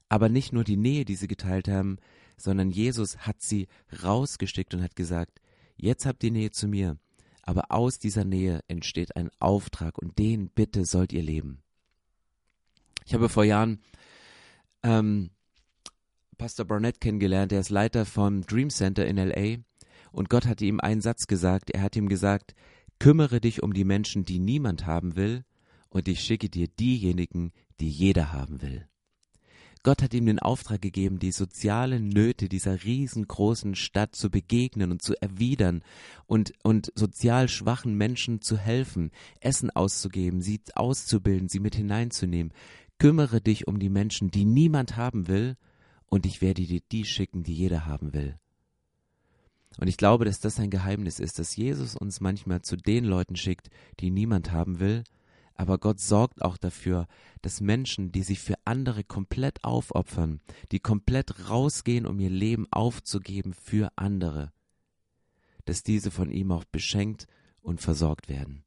Aber 0.08 0.28
nicht 0.28 0.52
nur 0.52 0.64
die 0.64 0.76
Nähe, 0.76 1.04
die 1.04 1.16
sie 1.16 1.28
geteilt 1.28 1.68
haben, 1.68 1.98
sondern 2.36 2.70
Jesus 2.70 3.18
hat 3.18 3.40
sie 3.42 3.68
rausgestickt 4.02 4.74
und 4.74 4.82
hat 4.82 4.96
gesagt, 4.96 5.40
jetzt 5.76 6.06
habt 6.06 6.24
ihr 6.24 6.32
Nähe 6.32 6.50
zu 6.50 6.66
mir, 6.66 6.98
aber 7.42 7.70
aus 7.70 7.98
dieser 7.98 8.24
Nähe 8.24 8.60
entsteht 8.68 9.16
ein 9.16 9.30
Auftrag 9.38 9.98
und 9.98 10.18
den 10.18 10.48
bitte 10.48 10.84
sollt 10.84 11.12
ihr 11.12 11.22
leben. 11.22 11.62
Ich 13.04 13.14
habe 13.14 13.28
vor 13.28 13.44
Jahren 13.44 13.80
ähm, 14.82 15.30
Pastor 16.38 16.66
Barnett 16.66 17.00
kennengelernt, 17.00 17.52
der 17.52 17.60
ist 17.60 17.70
Leiter 17.70 18.06
vom 18.06 18.42
Dream 18.42 18.70
Center 18.70 19.06
in 19.06 19.16
LA 19.16 19.58
und 20.12 20.30
Gott 20.30 20.46
hatte 20.46 20.64
ihm 20.64 20.80
einen 20.80 21.00
Satz 21.00 21.26
gesagt, 21.26 21.70
er 21.70 21.82
hat 21.82 21.96
ihm 21.96 22.08
gesagt, 22.08 22.54
kümmere 22.98 23.40
dich 23.40 23.62
um 23.62 23.72
die 23.72 23.84
Menschen, 23.84 24.24
die 24.24 24.38
niemand 24.38 24.86
haben 24.86 25.16
will 25.16 25.44
und 25.90 26.08
ich 26.08 26.20
schicke 26.20 26.48
dir 26.48 26.68
diejenigen, 26.68 27.52
die 27.80 27.90
jeder 27.90 28.32
haben 28.32 28.62
will. 28.62 28.86
Gott 29.82 30.02
hat 30.02 30.12
ihm 30.12 30.26
den 30.26 30.38
Auftrag 30.38 30.82
gegeben, 30.82 31.18
die 31.18 31.32
sozialen 31.32 32.10
Nöte 32.10 32.50
dieser 32.50 32.84
riesengroßen 32.84 33.74
Stadt 33.74 34.14
zu 34.14 34.28
begegnen 34.28 34.90
und 34.92 35.00
zu 35.00 35.14
erwidern 35.22 35.82
und, 36.26 36.52
und 36.62 36.92
sozial 36.94 37.48
schwachen 37.48 37.94
Menschen 37.94 38.42
zu 38.42 38.58
helfen, 38.58 39.10
Essen 39.40 39.70
auszugeben, 39.70 40.42
sie 40.42 40.60
auszubilden, 40.74 41.48
sie 41.48 41.60
mit 41.60 41.76
hineinzunehmen. 41.76 42.52
Kümmere 43.00 43.40
dich 43.40 43.66
um 43.66 43.78
die 43.78 43.88
Menschen, 43.88 44.30
die 44.30 44.44
niemand 44.44 44.98
haben 44.98 45.26
will, 45.26 45.56
und 46.04 46.26
ich 46.26 46.42
werde 46.42 46.66
dir 46.66 46.82
die 46.92 47.06
schicken, 47.06 47.42
die 47.42 47.54
jeder 47.54 47.86
haben 47.86 48.12
will. 48.12 48.38
Und 49.78 49.88
ich 49.88 49.96
glaube, 49.96 50.26
dass 50.26 50.38
das 50.38 50.60
ein 50.60 50.68
Geheimnis 50.68 51.18
ist, 51.18 51.38
dass 51.38 51.56
Jesus 51.56 51.96
uns 51.96 52.20
manchmal 52.20 52.60
zu 52.60 52.76
den 52.76 53.06
Leuten 53.06 53.36
schickt, 53.36 53.70
die 54.00 54.10
niemand 54.10 54.52
haben 54.52 54.80
will, 54.80 55.04
aber 55.54 55.78
Gott 55.78 55.98
sorgt 55.98 56.42
auch 56.42 56.58
dafür, 56.58 57.06
dass 57.40 57.62
Menschen, 57.62 58.12
die 58.12 58.22
sich 58.22 58.38
für 58.38 58.56
andere 58.66 59.02
komplett 59.02 59.64
aufopfern, 59.64 60.42
die 60.70 60.80
komplett 60.80 61.48
rausgehen, 61.48 62.04
um 62.04 62.20
ihr 62.20 62.28
Leben 62.28 62.66
aufzugeben 62.70 63.54
für 63.54 63.90
andere, 63.96 64.52
dass 65.64 65.82
diese 65.82 66.10
von 66.10 66.30
ihm 66.30 66.52
auch 66.52 66.66
beschenkt 66.66 67.26
und 67.62 67.80
versorgt 67.80 68.28
werden. 68.28 68.62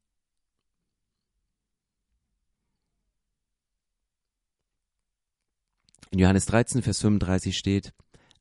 In 6.14 6.20
Johannes 6.20 6.46
13, 6.46 6.80
Vers 6.82 7.00
35 7.00 7.58
steht, 7.58 7.92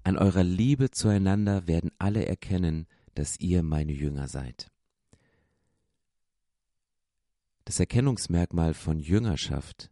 An 0.03 0.15
eurer 0.15 0.43
Liebe 0.43 0.91
zueinander 0.91 1.65
werden 1.65 1.89
alle 1.97 2.23
erkennen, 2.23 2.85
dass 3.15 3.39
ihr 3.39 3.63
meine 3.63 3.93
Jünger 3.93 4.27
seid. 4.27 4.69
Das 7.65 7.79
Erkennungsmerkmal 7.79 8.75
von 8.75 8.99
Jüngerschaft, 8.99 9.89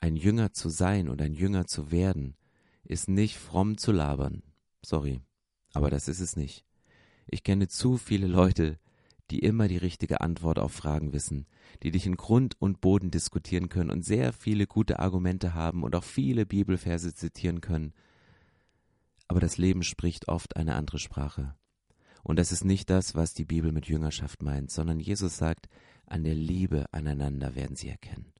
ein 0.00 0.16
Jünger 0.16 0.52
zu 0.52 0.68
sein 0.68 1.08
und 1.08 1.22
ein 1.22 1.32
Jünger 1.32 1.66
zu 1.66 1.90
werden, 1.90 2.36
ist 2.84 3.08
nicht 3.08 3.38
fromm 3.38 3.78
zu 3.78 3.90
labern. 3.90 4.42
Sorry, 4.84 5.22
aber 5.72 5.88
das 5.88 6.08
ist 6.08 6.20
es 6.20 6.36
nicht. 6.36 6.66
Ich 7.26 7.42
kenne 7.42 7.68
zu 7.68 7.96
viele 7.96 8.26
Leute, 8.26 8.78
die 9.30 9.38
immer 9.38 9.68
die 9.68 9.76
richtige 9.76 10.20
Antwort 10.20 10.58
auf 10.58 10.72
Fragen 10.72 11.12
wissen, 11.12 11.46
die 11.82 11.90
dich 11.90 12.06
in 12.06 12.16
Grund 12.16 12.60
und 12.60 12.80
Boden 12.80 13.10
diskutieren 13.10 13.68
können 13.68 13.90
und 13.90 14.04
sehr 14.04 14.32
viele 14.32 14.66
gute 14.66 14.98
Argumente 14.98 15.54
haben 15.54 15.82
und 15.82 15.96
auch 15.96 16.04
viele 16.04 16.44
Bibelverse 16.46 17.14
zitieren 17.14 17.60
können. 17.60 17.94
Aber 19.28 19.40
das 19.40 19.56
Leben 19.56 19.82
spricht 19.82 20.28
oft 20.28 20.56
eine 20.56 20.74
andere 20.74 20.98
Sprache. 20.98 21.54
Und 22.22 22.38
das 22.38 22.52
ist 22.52 22.64
nicht 22.64 22.90
das, 22.90 23.14
was 23.14 23.34
die 23.34 23.44
Bibel 23.44 23.72
mit 23.72 23.86
Jüngerschaft 23.86 24.42
meint, 24.42 24.70
sondern 24.70 25.00
Jesus 25.00 25.36
sagt, 25.36 25.68
an 26.06 26.24
der 26.24 26.34
Liebe 26.34 26.86
aneinander 26.92 27.54
werden 27.54 27.76
sie 27.76 27.88
erkennen. 27.88 28.32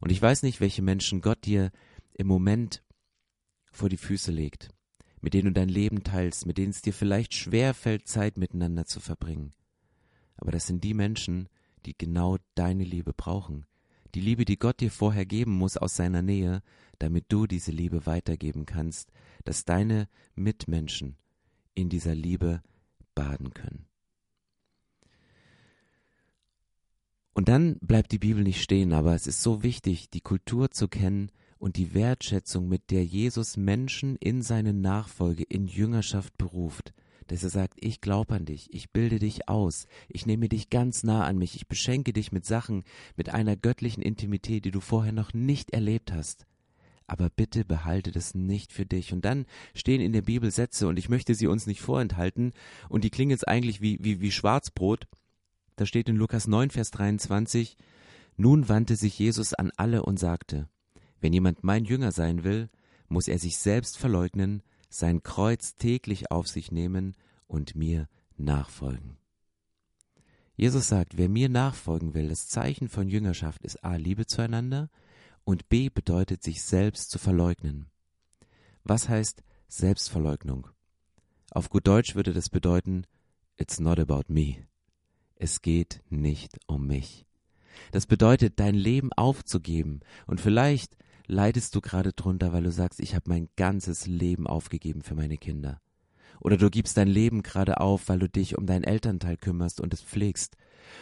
Und 0.00 0.10
ich 0.10 0.20
weiß 0.20 0.42
nicht, 0.42 0.60
welche 0.60 0.82
Menschen 0.82 1.20
Gott 1.20 1.44
dir 1.44 1.70
im 2.14 2.26
Moment 2.26 2.82
vor 3.72 3.88
die 3.88 3.96
Füße 3.96 4.32
legt, 4.32 4.68
mit 5.20 5.34
denen 5.34 5.46
du 5.46 5.52
dein 5.52 5.68
Leben 5.68 6.02
teilst, 6.02 6.46
mit 6.46 6.58
denen 6.58 6.70
es 6.70 6.82
dir 6.82 6.92
vielleicht 6.92 7.34
schwer 7.34 7.74
fällt, 7.74 8.06
Zeit 8.06 8.36
miteinander 8.36 8.84
zu 8.84 9.00
verbringen. 9.00 9.52
Aber 10.44 10.52
das 10.52 10.66
sind 10.66 10.84
die 10.84 10.92
Menschen, 10.92 11.48
die 11.86 11.96
genau 11.96 12.36
deine 12.54 12.84
Liebe 12.84 13.14
brauchen. 13.14 13.64
Die 14.14 14.20
Liebe, 14.20 14.44
die 14.44 14.58
Gott 14.58 14.80
dir 14.80 14.90
vorher 14.90 15.24
geben 15.24 15.52
muss 15.52 15.78
aus 15.78 15.96
seiner 15.96 16.20
Nähe, 16.20 16.62
damit 16.98 17.24
du 17.28 17.46
diese 17.46 17.72
Liebe 17.72 18.04
weitergeben 18.04 18.66
kannst, 18.66 19.10
dass 19.44 19.64
deine 19.64 20.06
Mitmenschen 20.34 21.16
in 21.74 21.88
dieser 21.88 22.14
Liebe 22.14 22.62
baden 23.14 23.54
können. 23.54 23.86
Und 27.32 27.48
dann 27.48 27.78
bleibt 27.80 28.12
die 28.12 28.18
Bibel 28.18 28.44
nicht 28.44 28.62
stehen, 28.62 28.92
aber 28.92 29.14
es 29.14 29.26
ist 29.26 29.42
so 29.42 29.62
wichtig, 29.62 30.10
die 30.10 30.20
Kultur 30.20 30.70
zu 30.70 30.88
kennen 30.88 31.32
und 31.58 31.78
die 31.78 31.94
Wertschätzung, 31.94 32.68
mit 32.68 32.90
der 32.90 33.04
Jesus 33.04 33.56
Menschen 33.56 34.16
in 34.16 34.42
seine 34.42 34.74
Nachfolge, 34.74 35.44
in 35.44 35.66
Jüngerschaft 35.66 36.36
beruft, 36.36 36.92
dass 37.28 37.42
er 37.42 37.50
sagt, 37.50 37.74
ich 37.80 38.00
glaube 38.00 38.34
an 38.34 38.44
dich, 38.44 38.72
ich 38.72 38.90
bilde 38.90 39.18
dich 39.18 39.48
aus, 39.48 39.86
ich 40.08 40.26
nehme 40.26 40.48
dich 40.48 40.70
ganz 40.70 41.02
nah 41.02 41.24
an 41.24 41.38
mich, 41.38 41.56
ich 41.56 41.68
beschenke 41.68 42.12
dich 42.12 42.32
mit 42.32 42.44
Sachen, 42.44 42.84
mit 43.16 43.30
einer 43.30 43.56
göttlichen 43.56 44.02
Intimität, 44.02 44.64
die 44.64 44.70
du 44.70 44.80
vorher 44.80 45.12
noch 45.12 45.32
nicht 45.32 45.70
erlebt 45.70 46.12
hast. 46.12 46.46
Aber 47.06 47.28
bitte 47.28 47.64
behalte 47.64 48.12
das 48.12 48.34
nicht 48.34 48.72
für 48.72 48.86
dich. 48.86 49.12
Und 49.12 49.24
dann 49.24 49.44
stehen 49.74 50.00
in 50.00 50.12
der 50.12 50.22
Bibel 50.22 50.50
Sätze, 50.50 50.88
und 50.88 50.98
ich 50.98 51.08
möchte 51.08 51.34
sie 51.34 51.46
uns 51.46 51.66
nicht 51.66 51.82
vorenthalten, 51.82 52.52
und 52.88 53.04
die 53.04 53.10
klingen 53.10 53.30
jetzt 53.30 53.46
eigentlich 53.46 53.80
wie, 53.80 53.98
wie, 54.00 54.20
wie 54.20 54.30
Schwarzbrot, 54.30 55.06
da 55.76 55.86
steht 55.86 56.08
in 56.08 56.16
Lukas 56.16 56.46
9, 56.46 56.70
Vers 56.70 56.90
23, 56.92 57.76
nun 58.36 58.68
wandte 58.68 58.96
sich 58.96 59.18
Jesus 59.18 59.54
an 59.54 59.70
alle 59.76 60.02
und 60.02 60.18
sagte, 60.18 60.68
Wenn 61.20 61.32
jemand 61.32 61.62
mein 61.62 61.84
Jünger 61.84 62.10
sein 62.10 62.42
will, 62.42 62.70
muss 63.08 63.28
er 63.28 63.38
sich 63.38 63.58
selbst 63.58 63.98
verleugnen, 63.98 64.62
sein 64.94 65.22
Kreuz 65.22 65.76
täglich 65.76 66.30
auf 66.30 66.48
sich 66.48 66.70
nehmen 66.70 67.14
und 67.46 67.74
mir 67.74 68.08
nachfolgen. 68.36 69.16
Jesus 70.56 70.88
sagt, 70.88 71.16
wer 71.16 71.28
mir 71.28 71.48
nachfolgen 71.48 72.14
will, 72.14 72.28
das 72.28 72.48
Zeichen 72.48 72.88
von 72.88 73.08
Jüngerschaft 73.08 73.64
ist 73.64 73.82
A, 73.84 73.96
Liebe 73.96 74.26
zueinander 74.26 74.88
und 75.42 75.68
B 75.68 75.88
bedeutet 75.88 76.42
sich 76.42 76.62
selbst 76.62 77.10
zu 77.10 77.18
verleugnen. 77.18 77.86
Was 78.84 79.08
heißt 79.08 79.42
Selbstverleugnung? 79.68 80.68
Auf 81.50 81.70
gut 81.70 81.86
Deutsch 81.86 82.14
würde 82.14 82.32
das 82.32 82.48
bedeuten, 82.48 83.04
it's 83.56 83.80
not 83.80 83.98
about 83.98 84.32
me. 84.32 84.66
Es 85.34 85.62
geht 85.62 86.02
nicht 86.08 86.58
um 86.66 86.86
mich. 86.86 87.26
Das 87.90 88.06
bedeutet, 88.06 88.60
dein 88.60 88.74
Leben 88.74 89.12
aufzugeben. 89.12 90.00
Und 90.26 90.40
vielleicht 90.40 90.96
leidest 91.26 91.74
du 91.74 91.80
gerade 91.80 92.12
drunter, 92.12 92.52
weil 92.52 92.62
du 92.62 92.72
sagst, 92.72 93.00
ich 93.00 93.14
habe 93.14 93.28
mein 93.28 93.48
ganzes 93.56 94.06
Leben 94.06 94.46
aufgegeben 94.46 95.02
für 95.02 95.14
meine 95.14 95.38
Kinder. 95.38 95.80
Oder 96.40 96.56
du 96.56 96.68
gibst 96.68 96.96
dein 96.96 97.08
Leben 97.08 97.42
gerade 97.42 97.80
auf, 97.80 98.08
weil 98.08 98.18
du 98.18 98.28
dich 98.28 98.58
um 98.58 98.66
deinen 98.66 98.84
Elternteil 98.84 99.36
kümmerst 99.36 99.80
und 99.80 99.94
es 99.94 100.02
pflegst. 100.02 100.56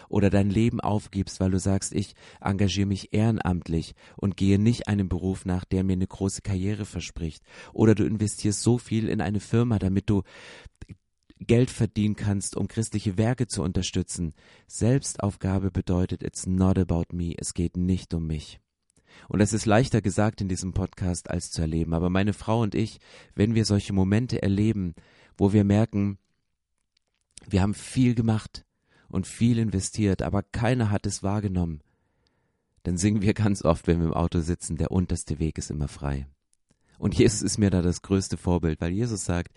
Oder 0.08 0.30
dein 0.30 0.50
Leben 0.50 0.80
aufgibst, 0.80 1.40
weil 1.40 1.50
du 1.50 1.58
sagst, 1.58 1.92
ich 1.92 2.14
engagiere 2.40 2.86
mich 2.86 3.12
ehrenamtlich 3.12 3.94
und 4.16 4.36
gehe 4.36 4.58
nicht 4.58 4.88
einem 4.88 5.08
Beruf 5.08 5.44
nach, 5.44 5.64
der 5.64 5.84
mir 5.84 5.94
eine 5.94 6.06
große 6.06 6.42
Karriere 6.42 6.84
verspricht. 6.84 7.42
Oder 7.72 7.94
du 7.94 8.04
investierst 8.04 8.62
so 8.62 8.78
viel 8.78 9.08
in 9.08 9.20
eine 9.20 9.40
Firma, 9.40 9.78
damit 9.78 10.08
du 10.08 10.22
Geld 11.40 11.70
verdienen 11.70 12.14
kannst, 12.14 12.56
um 12.56 12.68
christliche 12.68 13.18
Werke 13.18 13.48
zu 13.48 13.62
unterstützen. 13.62 14.34
Selbstaufgabe 14.68 15.72
bedeutet, 15.72 16.22
it's 16.22 16.46
not 16.46 16.78
about 16.78 17.06
me, 17.12 17.34
es 17.36 17.52
geht 17.52 17.76
nicht 17.76 18.14
um 18.14 18.28
mich. 18.28 18.61
Und 19.28 19.40
es 19.40 19.52
ist 19.52 19.66
leichter 19.66 20.00
gesagt 20.02 20.40
in 20.40 20.48
diesem 20.48 20.72
Podcast 20.72 21.30
als 21.30 21.50
zu 21.50 21.62
erleben. 21.62 21.94
Aber 21.94 22.10
meine 22.10 22.32
Frau 22.32 22.60
und 22.60 22.74
ich, 22.74 22.98
wenn 23.34 23.54
wir 23.54 23.64
solche 23.64 23.92
Momente 23.92 24.42
erleben, 24.42 24.94
wo 25.36 25.52
wir 25.52 25.64
merken, 25.64 26.18
wir 27.48 27.62
haben 27.62 27.74
viel 27.74 28.14
gemacht 28.14 28.64
und 29.08 29.26
viel 29.26 29.58
investiert, 29.58 30.22
aber 30.22 30.42
keiner 30.42 30.90
hat 30.90 31.06
es 31.06 31.22
wahrgenommen. 31.22 31.82
Dann 32.82 32.96
singen 32.96 33.22
wir 33.22 33.34
ganz 33.34 33.64
oft, 33.64 33.86
wenn 33.86 34.00
wir 34.00 34.06
im 34.06 34.14
Auto 34.14 34.40
sitzen, 34.40 34.76
der 34.76 34.90
unterste 34.90 35.38
Weg 35.38 35.58
ist 35.58 35.70
immer 35.70 35.88
frei. 35.88 36.26
Und 36.98 37.14
Jesus 37.14 37.42
ist 37.42 37.58
mir 37.58 37.70
da 37.70 37.82
das 37.82 38.02
größte 38.02 38.36
Vorbild, 38.36 38.80
weil 38.80 38.92
Jesus 38.92 39.24
sagt, 39.24 39.52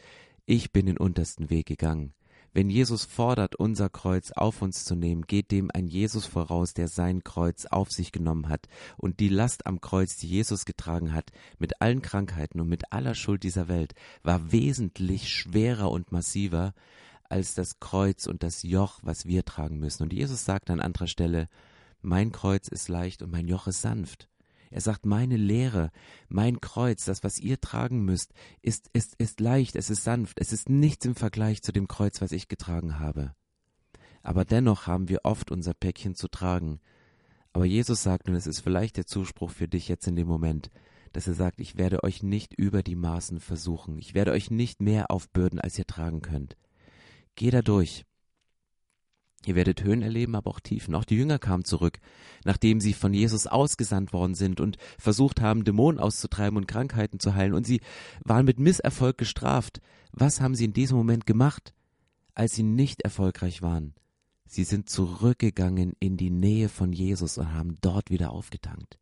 ich 0.46 0.72
bin 0.72 0.86
den 0.86 0.98
untersten 0.98 1.50
Weg 1.50 1.68
gegangen. 1.68 2.14
Wenn 2.56 2.70
Jesus 2.70 3.04
fordert, 3.04 3.58
unser 3.58 3.90
Kreuz 3.90 4.32
auf 4.32 4.62
uns 4.62 4.86
zu 4.86 4.96
nehmen, 4.96 5.24
geht 5.24 5.52
dem 5.52 5.70
ein 5.74 5.88
Jesus 5.88 6.26
voraus, 6.26 6.74
der 6.74 6.88
sein 6.88 7.22
Kreuz 7.22 7.66
auf 7.66 7.92
sich 7.92 8.14
genommen 8.14 8.48
hat. 8.48 8.70
Und 8.96 9.20
die 9.20 9.28
Last 9.28 9.68
am 9.68 9.82
Kreuz, 9.82 10.16
die 10.16 10.30
Jesus 10.30 10.64
getragen 10.64 11.12
hat, 11.12 11.32
mit 11.60 11.82
allen 11.82 12.02
Krankheiten 12.02 12.62
und 12.62 12.70
mit 12.70 12.94
aller 12.94 13.14
Schuld 13.14 13.44
dieser 13.44 13.68
Welt, 13.68 13.94
war 14.24 14.54
wesentlich 14.54 15.28
schwerer 15.28 15.92
und 15.92 16.14
massiver 16.14 16.74
als 17.28 17.56
das 17.56 17.82
Kreuz 17.82 18.26
und 18.26 18.42
das 18.42 18.64
Joch, 18.64 19.00
was 19.04 19.26
wir 19.26 19.44
tragen 19.44 19.78
müssen. 19.78 20.04
Und 20.04 20.14
Jesus 20.14 20.46
sagt 20.46 20.70
an 20.70 20.80
anderer 20.80 21.08
Stelle, 21.08 21.50
mein 22.02 22.32
Kreuz 22.32 22.70
ist 22.70 22.88
leicht 22.88 23.22
und 23.22 23.34
mein 23.34 23.50
Joch 23.50 23.68
ist 23.68 23.82
sanft. 23.82 24.30
Er 24.72 24.82
sagt, 24.82 25.06
meine 25.06 25.38
Lehre, 25.38 25.92
mein 26.28 26.62
Kreuz, 26.62 27.06
das, 27.06 27.24
was 27.24 27.40
ihr 27.40 27.62
tragen 27.62 28.04
müsst, 28.04 28.34
ist, 28.62 28.90
ist, 28.94 29.16
ist 29.16 29.40
leicht, 29.40 29.76
es 29.76 29.90
ist 29.90 30.04
sanft, 30.04 30.40
es 30.40 30.52
ist 30.52 30.70
nichts 30.70 31.06
im 31.06 31.16
Vergleich 31.16 31.62
zu 31.62 31.72
dem 31.72 31.88
Kreuz, 31.88 32.22
was 32.22 32.32
ich 32.32 32.48
getragen 32.48 33.00
habe. 33.00 33.34
Aber 34.22 34.44
dennoch 34.44 34.88
haben 34.88 35.08
wir 35.08 35.20
oft 35.24 35.52
unser 35.52 35.74
Päckchen 35.74 36.16
zu 36.16 36.28
tragen. 36.28 36.80
Aber 37.54 37.66
Jesus 37.66 38.04
sagt, 38.04 38.28
und 38.28 38.36
es 38.36 38.48
ist 38.48 38.60
vielleicht 38.60 38.98
der 38.98 39.06
Zuspruch 39.06 39.52
für 39.52 39.68
dich 39.68 39.88
jetzt 39.88 40.08
in 40.08 40.16
dem 40.16 40.28
Moment, 40.28 40.72
dass 41.14 41.28
er 41.28 41.36
sagt, 41.36 41.62
ich 41.62 41.78
werde 41.78 42.04
euch 42.04 42.24
nicht 42.24 42.54
über 42.54 42.84
die 42.84 42.96
Maßen 42.96 43.40
versuchen, 43.40 43.98
ich 43.98 44.14
werde 44.14 44.32
euch 44.32 44.52
nicht 44.52 44.82
mehr 44.82 45.12
aufbürden, 45.12 45.62
als 45.62 45.78
ihr 45.80 45.88
tragen 45.88 46.22
könnt. 46.22 46.58
Geh 47.36 47.52
da 47.52 47.62
durch. 47.62 48.06
Ihr 49.46 49.56
werdet 49.56 49.84
Höhen 49.84 50.02
erleben, 50.02 50.36
aber 50.36 50.50
auch 50.50 50.60
Tiefen. 50.60 50.96
Auch 50.96 51.04
die 51.06 51.16
Jünger 51.16 51.40
kamen 51.40 51.66
zurück, 51.66 52.00
nachdem 52.44 52.82
sie 52.82 52.94
von 52.94 53.14
Jesus 53.14 53.48
ausgesandt 53.48 54.12
worden 54.12 54.36
sind 54.36 54.60
und 54.60 54.78
versucht 54.98 55.42
haben, 55.42 55.64
Dämonen 55.64 56.00
auszutreiben 56.00 56.58
und 56.58 56.68
Krankheiten 56.68 57.20
zu 57.20 57.36
heilen. 57.36 57.54
Und 57.54 57.66
sie 57.66 57.82
waren 58.24 58.46
mit 58.46 58.60
Misserfolg 58.60 59.18
gestraft. 59.18 59.82
Was 60.12 60.42
haben 60.42 60.56
sie 60.56 60.66
in 60.66 60.74
diesem 60.74 60.98
Moment 60.98 61.26
gemacht, 61.26 61.74
als 62.34 62.56
sie 62.56 62.64
nicht 62.64 63.02
erfolgreich 63.04 63.62
waren? 63.62 63.94
Sie 64.48 64.64
sind 64.64 64.90
zurückgegangen 64.90 65.94
in 66.00 66.18
die 66.18 66.30
Nähe 66.30 66.70
von 66.70 66.94
Jesus 66.94 67.38
und 67.38 67.54
haben 67.54 67.78
dort 67.82 68.10
wieder 68.10 68.32
aufgetankt. 68.32 69.00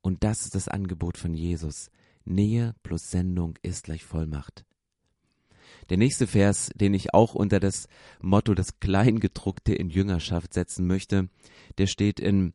Und 0.00 0.24
das 0.24 0.42
ist 0.42 0.54
das 0.54 0.68
Angebot 0.68 1.16
von 1.16 1.34
Jesus. 1.34 1.90
Nähe 2.24 2.74
plus 2.82 3.10
Sendung 3.10 3.58
ist 3.62 3.84
gleich 3.84 4.04
Vollmacht. 4.04 4.64
Der 5.88 5.96
nächste 5.96 6.26
Vers, 6.26 6.70
den 6.74 6.92
ich 6.92 7.14
auch 7.14 7.34
unter 7.34 7.60
das 7.60 7.88
Motto 8.20 8.54
das 8.54 8.78
Kleingedruckte 8.80 9.74
in 9.74 9.88
Jüngerschaft 9.88 10.52
setzen 10.52 10.86
möchte, 10.86 11.28
der 11.78 11.86
steht 11.86 12.20
in 12.20 12.52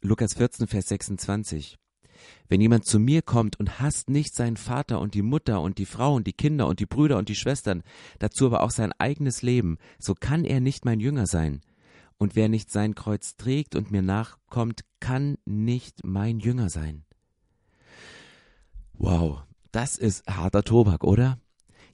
Lukas 0.00 0.34
14, 0.34 0.66
Vers 0.66 0.88
26. 0.88 1.78
Wenn 2.48 2.60
jemand 2.60 2.86
zu 2.86 2.98
mir 2.98 3.22
kommt 3.22 3.58
und 3.58 3.80
hasst 3.80 4.08
nicht 4.08 4.34
seinen 4.34 4.56
Vater 4.56 5.00
und 5.00 5.14
die 5.14 5.22
Mutter 5.22 5.60
und 5.60 5.78
die 5.78 5.86
Frau 5.86 6.14
und 6.14 6.26
die 6.26 6.32
Kinder 6.32 6.66
und 6.66 6.80
die 6.80 6.86
Brüder 6.86 7.18
und 7.18 7.28
die 7.28 7.34
Schwestern, 7.34 7.82
dazu 8.18 8.46
aber 8.46 8.62
auch 8.62 8.70
sein 8.70 8.92
eigenes 8.98 9.42
Leben, 9.42 9.78
so 9.98 10.14
kann 10.14 10.44
er 10.44 10.60
nicht 10.60 10.84
mein 10.84 11.00
Jünger 11.00 11.26
sein. 11.26 11.60
Und 12.18 12.36
wer 12.36 12.48
nicht 12.48 12.70
sein 12.70 12.94
Kreuz 12.94 13.36
trägt 13.36 13.74
und 13.74 13.90
mir 13.90 14.02
nachkommt, 14.02 14.84
kann 15.00 15.38
nicht 15.44 16.04
mein 16.04 16.38
Jünger 16.38 16.70
sein. 16.70 17.04
Wow, 18.92 19.42
das 19.72 19.96
ist 19.96 20.26
harter 20.28 20.62
Tobak, 20.62 21.02
oder? 21.02 21.38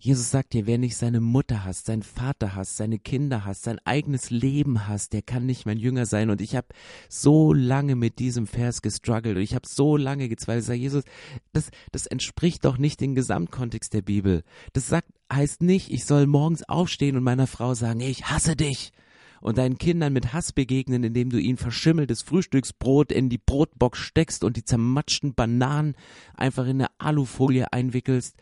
Jesus 0.00 0.30
sagt 0.30 0.52
dir, 0.52 0.66
wer 0.66 0.78
nicht 0.78 0.96
seine 0.96 1.20
Mutter 1.20 1.64
hasst, 1.64 1.86
seinen 1.86 2.04
Vater 2.04 2.54
hasst, 2.54 2.76
seine 2.76 3.00
Kinder 3.00 3.44
hasst, 3.44 3.64
sein 3.64 3.80
eigenes 3.84 4.30
Leben 4.30 4.86
hasst, 4.86 5.12
der 5.12 5.22
kann 5.22 5.44
nicht 5.44 5.66
mein 5.66 5.78
Jünger 5.78 6.06
sein. 6.06 6.30
Und 6.30 6.40
ich 6.40 6.54
habe 6.54 6.68
so 7.08 7.52
lange 7.52 7.96
mit 7.96 8.20
diesem 8.20 8.46
Vers 8.46 8.80
gestruggelt 8.80 9.36
und 9.36 9.42
ich 9.42 9.56
habe 9.56 9.66
so 9.66 9.96
lange 9.96 10.28
gezweifelt. 10.28 10.62
Ich 10.62 10.66
sage, 10.66 10.78
Jesus, 10.78 11.04
das, 11.52 11.70
das 11.90 12.06
entspricht 12.06 12.64
doch 12.64 12.78
nicht 12.78 13.00
dem 13.00 13.16
Gesamtkontext 13.16 13.92
der 13.92 14.02
Bibel. 14.02 14.44
Das 14.72 14.86
sagt, 14.86 15.08
heißt 15.32 15.62
nicht, 15.62 15.90
ich 15.90 16.04
soll 16.04 16.28
morgens 16.28 16.62
aufstehen 16.68 17.16
und 17.16 17.24
meiner 17.24 17.48
Frau 17.48 17.74
sagen, 17.74 18.00
ich 18.00 18.26
hasse 18.26 18.54
dich 18.54 18.92
und 19.40 19.58
deinen 19.58 19.78
Kindern 19.78 20.12
mit 20.12 20.32
Hass 20.32 20.52
begegnen, 20.52 21.02
indem 21.02 21.30
du 21.30 21.38
ihnen 21.38 21.58
verschimmeltes 21.58 22.22
Frühstücksbrot 22.22 23.10
in 23.10 23.28
die 23.28 23.38
Brotbox 23.38 23.98
steckst 23.98 24.44
und 24.44 24.56
die 24.56 24.64
zermatschten 24.64 25.34
Bananen 25.34 25.96
einfach 26.34 26.64
in 26.64 26.82
eine 26.82 26.90
Alufolie 26.98 27.72
einwickelst 27.72 28.36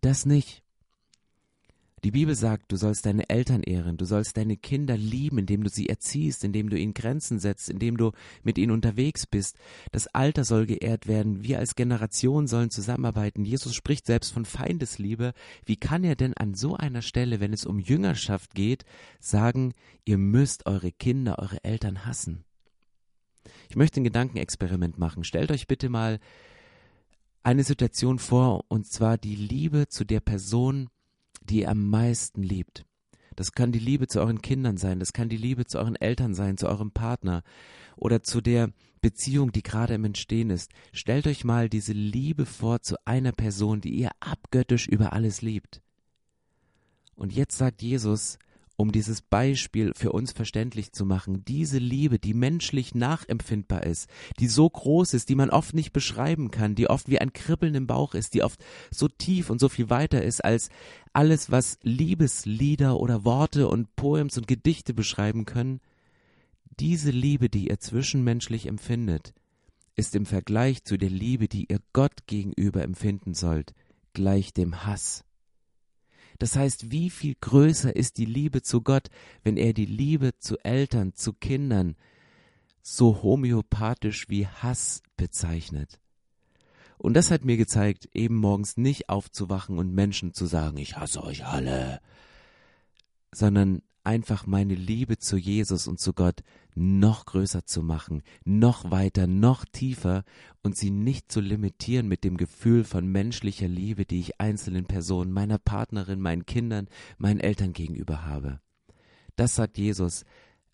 das 0.00 0.26
nicht. 0.26 0.62
Die 2.04 2.10
Bibel 2.10 2.34
sagt, 2.34 2.72
du 2.72 2.76
sollst 2.76 3.06
deine 3.06 3.30
Eltern 3.30 3.62
ehren, 3.62 3.96
du 3.96 4.04
sollst 4.04 4.36
deine 4.36 4.56
Kinder 4.56 4.96
lieben, 4.96 5.38
indem 5.38 5.62
du 5.62 5.70
sie 5.70 5.88
erziehst, 5.88 6.42
indem 6.42 6.68
du 6.68 6.76
ihnen 6.76 6.94
Grenzen 6.94 7.38
setzt, 7.38 7.70
indem 7.70 7.96
du 7.96 8.10
mit 8.42 8.58
ihnen 8.58 8.72
unterwegs 8.72 9.24
bist. 9.24 9.56
Das 9.92 10.08
Alter 10.08 10.42
soll 10.44 10.66
geehrt 10.66 11.06
werden, 11.06 11.44
wir 11.44 11.60
als 11.60 11.76
Generation 11.76 12.48
sollen 12.48 12.70
zusammenarbeiten. 12.70 13.44
Jesus 13.44 13.76
spricht 13.76 14.06
selbst 14.06 14.32
von 14.32 14.44
Feindesliebe. 14.44 15.32
Wie 15.64 15.76
kann 15.76 16.02
er 16.02 16.16
denn 16.16 16.34
an 16.34 16.54
so 16.54 16.76
einer 16.76 17.02
Stelle, 17.02 17.38
wenn 17.38 17.52
es 17.52 17.64
um 17.64 17.78
Jüngerschaft 17.78 18.56
geht, 18.56 18.84
sagen, 19.20 19.72
ihr 20.04 20.18
müsst 20.18 20.66
eure 20.66 20.90
Kinder, 20.90 21.38
eure 21.38 21.62
Eltern 21.62 22.04
hassen? 22.04 22.42
Ich 23.68 23.76
möchte 23.76 24.00
ein 24.00 24.04
Gedankenexperiment 24.04 24.98
machen. 24.98 25.22
Stellt 25.22 25.52
euch 25.52 25.68
bitte 25.68 25.88
mal 25.88 26.18
eine 27.42 27.64
Situation 27.64 28.18
vor, 28.18 28.64
und 28.68 28.86
zwar 28.86 29.18
die 29.18 29.36
Liebe 29.36 29.88
zu 29.88 30.04
der 30.04 30.20
Person, 30.20 30.88
die 31.42 31.60
ihr 31.60 31.70
am 31.70 31.88
meisten 31.88 32.42
liebt. 32.42 32.84
Das 33.34 33.52
kann 33.52 33.72
die 33.72 33.78
Liebe 33.78 34.06
zu 34.06 34.20
euren 34.20 34.42
Kindern 34.42 34.76
sein, 34.76 35.00
das 35.00 35.12
kann 35.12 35.28
die 35.28 35.36
Liebe 35.36 35.64
zu 35.64 35.78
euren 35.78 35.96
Eltern 35.96 36.34
sein, 36.34 36.58
zu 36.58 36.68
eurem 36.68 36.90
Partner 36.90 37.42
oder 37.96 38.22
zu 38.22 38.40
der 38.40 38.70
Beziehung, 39.00 39.52
die 39.52 39.62
gerade 39.62 39.94
im 39.94 40.04
Entstehen 40.04 40.50
ist. 40.50 40.70
Stellt 40.92 41.26
euch 41.26 41.44
mal 41.44 41.68
diese 41.68 41.92
Liebe 41.92 42.46
vor 42.46 42.82
zu 42.82 42.96
einer 43.06 43.32
Person, 43.32 43.80
die 43.80 43.94
ihr 43.94 44.10
abgöttisch 44.20 44.86
über 44.86 45.12
alles 45.12 45.42
liebt. 45.42 45.80
Und 47.14 47.32
jetzt 47.32 47.56
sagt 47.56 47.82
Jesus, 47.82 48.38
um 48.76 48.92
dieses 48.92 49.22
Beispiel 49.22 49.92
für 49.94 50.12
uns 50.12 50.32
verständlich 50.32 50.92
zu 50.92 51.04
machen, 51.04 51.44
diese 51.44 51.78
Liebe, 51.78 52.18
die 52.18 52.34
menschlich 52.34 52.94
nachempfindbar 52.94 53.84
ist, 53.84 54.08
die 54.38 54.48
so 54.48 54.68
groß 54.68 55.14
ist, 55.14 55.28
die 55.28 55.34
man 55.34 55.50
oft 55.50 55.74
nicht 55.74 55.92
beschreiben 55.92 56.50
kann, 56.50 56.74
die 56.74 56.88
oft 56.88 57.08
wie 57.08 57.18
ein 57.18 57.32
Kribbeln 57.32 57.74
im 57.74 57.86
Bauch 57.86 58.14
ist, 58.14 58.34
die 58.34 58.42
oft 58.42 58.64
so 58.90 59.08
tief 59.08 59.50
und 59.50 59.60
so 59.60 59.68
viel 59.68 59.90
weiter 59.90 60.22
ist 60.22 60.44
als 60.44 60.70
alles, 61.12 61.50
was 61.50 61.78
Liebeslieder 61.82 62.98
oder 62.98 63.24
Worte 63.24 63.68
und 63.68 63.94
Poems 63.96 64.38
und 64.38 64.46
Gedichte 64.46 64.94
beschreiben 64.94 65.44
können, 65.44 65.80
diese 66.80 67.10
Liebe, 67.10 67.48
die 67.48 67.68
ihr 67.68 67.78
zwischenmenschlich 67.78 68.66
empfindet, 68.66 69.34
ist 69.94 70.14
im 70.14 70.26
Vergleich 70.26 70.84
zu 70.84 70.96
der 70.96 71.10
Liebe, 71.10 71.48
die 71.48 71.66
ihr 71.70 71.80
Gott 71.92 72.26
gegenüber 72.26 72.82
empfinden 72.82 73.34
sollt, 73.34 73.74
gleich 74.14 74.54
dem 74.54 74.86
Hass. 74.86 75.24
Das 76.42 76.56
heißt, 76.56 76.90
wie 76.90 77.08
viel 77.08 77.36
größer 77.40 77.94
ist 77.94 78.18
die 78.18 78.24
Liebe 78.24 78.62
zu 78.62 78.80
Gott, 78.80 79.10
wenn 79.44 79.56
er 79.56 79.72
die 79.72 79.86
Liebe 79.86 80.36
zu 80.40 80.58
Eltern, 80.64 81.14
zu 81.14 81.34
Kindern 81.34 81.94
so 82.82 83.22
homöopathisch 83.22 84.28
wie 84.28 84.48
Hass 84.48 85.04
bezeichnet? 85.16 86.00
Und 86.98 87.14
das 87.14 87.30
hat 87.30 87.44
mir 87.44 87.56
gezeigt, 87.56 88.08
eben 88.12 88.34
morgens 88.34 88.76
nicht 88.76 89.08
aufzuwachen 89.08 89.78
und 89.78 89.94
Menschen 89.94 90.34
zu 90.34 90.46
sagen, 90.46 90.78
ich 90.78 90.96
hasse 90.96 91.22
euch 91.22 91.46
alle, 91.46 92.00
sondern 93.30 93.80
einfach 94.04 94.46
meine 94.46 94.74
Liebe 94.74 95.18
zu 95.18 95.36
Jesus 95.36 95.86
und 95.86 96.00
zu 96.00 96.12
Gott 96.12 96.42
noch 96.74 97.26
größer 97.26 97.64
zu 97.64 97.82
machen, 97.82 98.22
noch 98.44 98.90
weiter, 98.90 99.26
noch 99.26 99.64
tiefer 99.64 100.24
und 100.62 100.76
sie 100.76 100.90
nicht 100.90 101.30
zu 101.30 101.40
limitieren 101.40 102.08
mit 102.08 102.24
dem 102.24 102.36
Gefühl 102.36 102.84
von 102.84 103.06
menschlicher 103.06 103.68
Liebe, 103.68 104.04
die 104.04 104.20
ich 104.20 104.40
einzelnen 104.40 104.86
Personen, 104.86 105.32
meiner 105.32 105.58
Partnerin, 105.58 106.20
meinen 106.20 106.46
Kindern, 106.46 106.88
meinen 107.18 107.40
Eltern 107.40 107.72
gegenüber 107.72 108.24
habe. 108.26 108.60
Das 109.36 109.54
sagt 109.54 109.78
Jesus. 109.78 110.24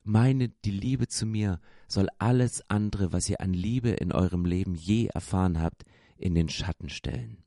Meine, 0.05 0.49
die 0.49 0.71
Liebe 0.71 1.07
zu 1.09 1.27
mir 1.27 1.61
soll 1.87 2.09
alles 2.19 2.63
andere, 2.69 3.13
was 3.13 3.29
ihr 3.29 3.41
an 3.41 3.53
Liebe 3.53 3.91
in 3.91 4.11
eurem 4.11 4.47
Leben 4.47 4.75
je 4.75 5.07
erfahren 5.07 5.61
habt, 5.61 5.85
in 6.17 6.35
den 6.35 6.49
Schatten 6.49 6.89
stellen. 6.89 7.45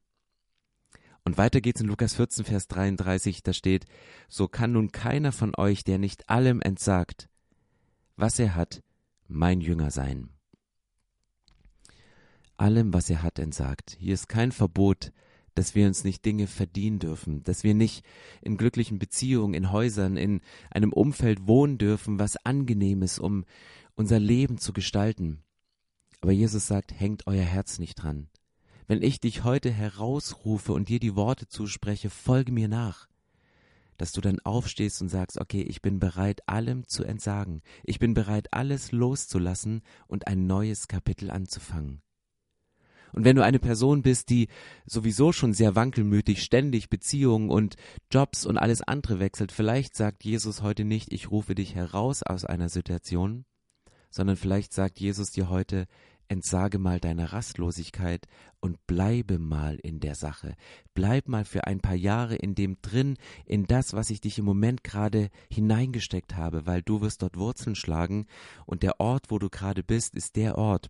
Und 1.24 1.38
weiter 1.38 1.62
geht's 1.62 1.82
in 1.82 1.88
Lukas 1.88 2.16
14, 2.16 2.46
Vers 2.46 2.68
33, 2.68 3.44
da 3.44 3.54
steht, 3.54 3.86
so 4.28 4.48
kann 4.48 4.72
nun 4.72 4.92
keiner 4.92 5.32
von 5.32 5.54
euch, 5.56 5.84
der 5.84 6.00
nicht 6.00 6.30
allem 6.30 6.62
entsagt, 6.62 7.30
was 8.16 8.40
er 8.40 8.56
hat, 8.56 8.82
mein 9.28 9.62
Jünger 9.62 9.92
sein. 9.92 10.30
Allem, 12.58 12.94
was 12.94 13.10
er 13.10 13.24
hat, 13.24 13.40
entsagt. 13.40 13.98
Hier 14.00 14.14
ist 14.14 14.30
kein 14.30 14.52
Verbot, 14.52 15.12
dass 15.54 15.76
wir 15.76 15.88
uns 15.88 16.04
nicht 16.04 16.26
Dinge 16.26 16.48
verdienen 16.48 17.00
dürfen, 17.00 17.44
dass 17.44 17.64
wir 17.64 17.74
nicht 17.74 18.06
in 18.42 18.58
glücklichen 18.58 19.00
Beziehungen, 19.00 19.54
in 19.54 19.72
Häusern, 19.72 20.18
in 20.18 20.42
einem 20.70 20.94
Umfeld 20.94 21.48
wohnen 21.48 21.78
dürfen, 21.78 22.20
was 22.20 22.38
angenehm 22.46 23.02
ist, 23.02 23.20
um 23.20 23.46
unser 23.96 24.20
Leben 24.20 24.58
zu 24.58 24.74
gestalten. 24.74 25.44
Aber 26.22 26.32
Jesus 26.32 26.68
sagt, 26.68 26.98
hängt 26.98 27.28
euer 27.28 27.44
Herz 27.44 27.80
nicht 27.80 27.96
dran. 27.96 28.28
Wenn 28.92 29.04
ich 29.04 29.22
dich 29.22 29.46
heute 29.46 29.72
herausrufe 29.72 30.74
und 30.74 30.90
dir 30.90 31.00
die 31.00 31.16
Worte 31.16 31.48
zuspreche, 31.48 32.10
folge 32.10 32.52
mir 32.52 32.68
nach, 32.68 33.08
dass 33.96 34.12
du 34.12 34.20
dann 34.20 34.42
aufstehst 34.42 35.02
und 35.02 35.08
sagst, 35.08 35.40
okay, 35.40 35.62
ich 35.62 35.82
bin 35.82 36.02
bereit, 36.02 36.42
allem 36.46 36.86
zu 36.86 37.06
entsagen, 37.06 37.62
ich 37.86 38.00
bin 38.00 38.14
bereit, 38.14 38.52
alles 38.52 38.92
loszulassen 38.92 39.82
und 40.08 40.28
ein 40.28 40.46
neues 40.46 40.90
Kapitel 40.90 41.32
anzufangen. 41.32 42.02
Und 43.14 43.24
wenn 43.24 43.38
du 43.38 43.46
eine 43.46 43.60
Person 43.60 44.02
bist, 44.02 44.30
die 44.30 44.50
sowieso 44.86 45.32
schon 45.32 45.54
sehr 45.54 45.74
wankelmütig 45.74 46.44
ständig 46.44 46.90
Beziehungen 46.90 47.50
und 47.50 47.78
Jobs 48.12 48.46
und 48.46 48.58
alles 48.58 48.82
andere 48.82 49.22
wechselt, 49.22 49.54
vielleicht 49.54 49.96
sagt 49.96 50.26
Jesus 50.26 50.64
heute 50.64 50.84
nicht, 50.84 51.14
ich 51.14 51.32
rufe 51.32 51.56
dich 51.56 51.76
heraus 51.76 52.24
aus 52.24 52.44
einer 52.44 52.68
Situation, 52.68 53.46
sondern 54.10 54.36
vielleicht 54.36 54.74
sagt 54.74 55.00
Jesus 55.00 55.32
dir 55.32 55.48
heute, 55.48 55.88
entsage 56.32 56.80
mal 56.80 57.02
deiner 57.02 57.34
Rastlosigkeit 57.34 58.26
und 58.62 58.88
bleibe 58.88 59.38
mal 59.38 59.76
in 59.76 60.00
der 60.00 60.16
Sache. 60.16 60.56
Bleib 60.94 61.28
mal 61.28 61.44
für 61.44 61.68
ein 61.68 61.82
paar 61.82 61.96
Jahre 61.96 62.36
in 62.36 62.56
dem 62.56 62.78
drin, 62.82 63.18
in 63.46 63.66
das, 63.66 63.94
was 63.94 64.10
ich 64.10 64.22
dich 64.22 64.40
im 64.40 64.46
Moment 64.46 64.82
gerade 64.84 65.30
hineingesteckt 65.52 66.38
habe, 66.38 66.66
weil 66.66 66.82
du 66.82 67.02
wirst 67.02 67.22
dort 67.22 67.38
Wurzeln 67.38 67.76
schlagen 67.76 68.28
und 68.66 68.82
der 68.82 69.02
Ort, 69.02 69.30
wo 69.30 69.40
du 69.40 69.50
gerade 69.50 69.84
bist, 69.84 70.16
ist 70.16 70.38
der 70.38 70.58
Ort, 70.58 70.90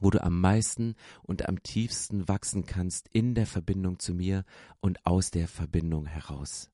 wo 0.00 0.08
du 0.08 0.24
am 0.24 0.40
meisten 0.40 0.94
und 1.22 1.46
am 1.46 1.62
tiefsten 1.62 2.26
wachsen 2.26 2.64
kannst 2.64 3.08
in 3.12 3.34
der 3.34 3.46
Verbindung 3.46 3.98
zu 3.98 4.14
mir 4.14 4.44
und 4.80 5.04
aus 5.04 5.30
der 5.30 5.48
Verbindung 5.48 6.06
heraus. 6.06 6.70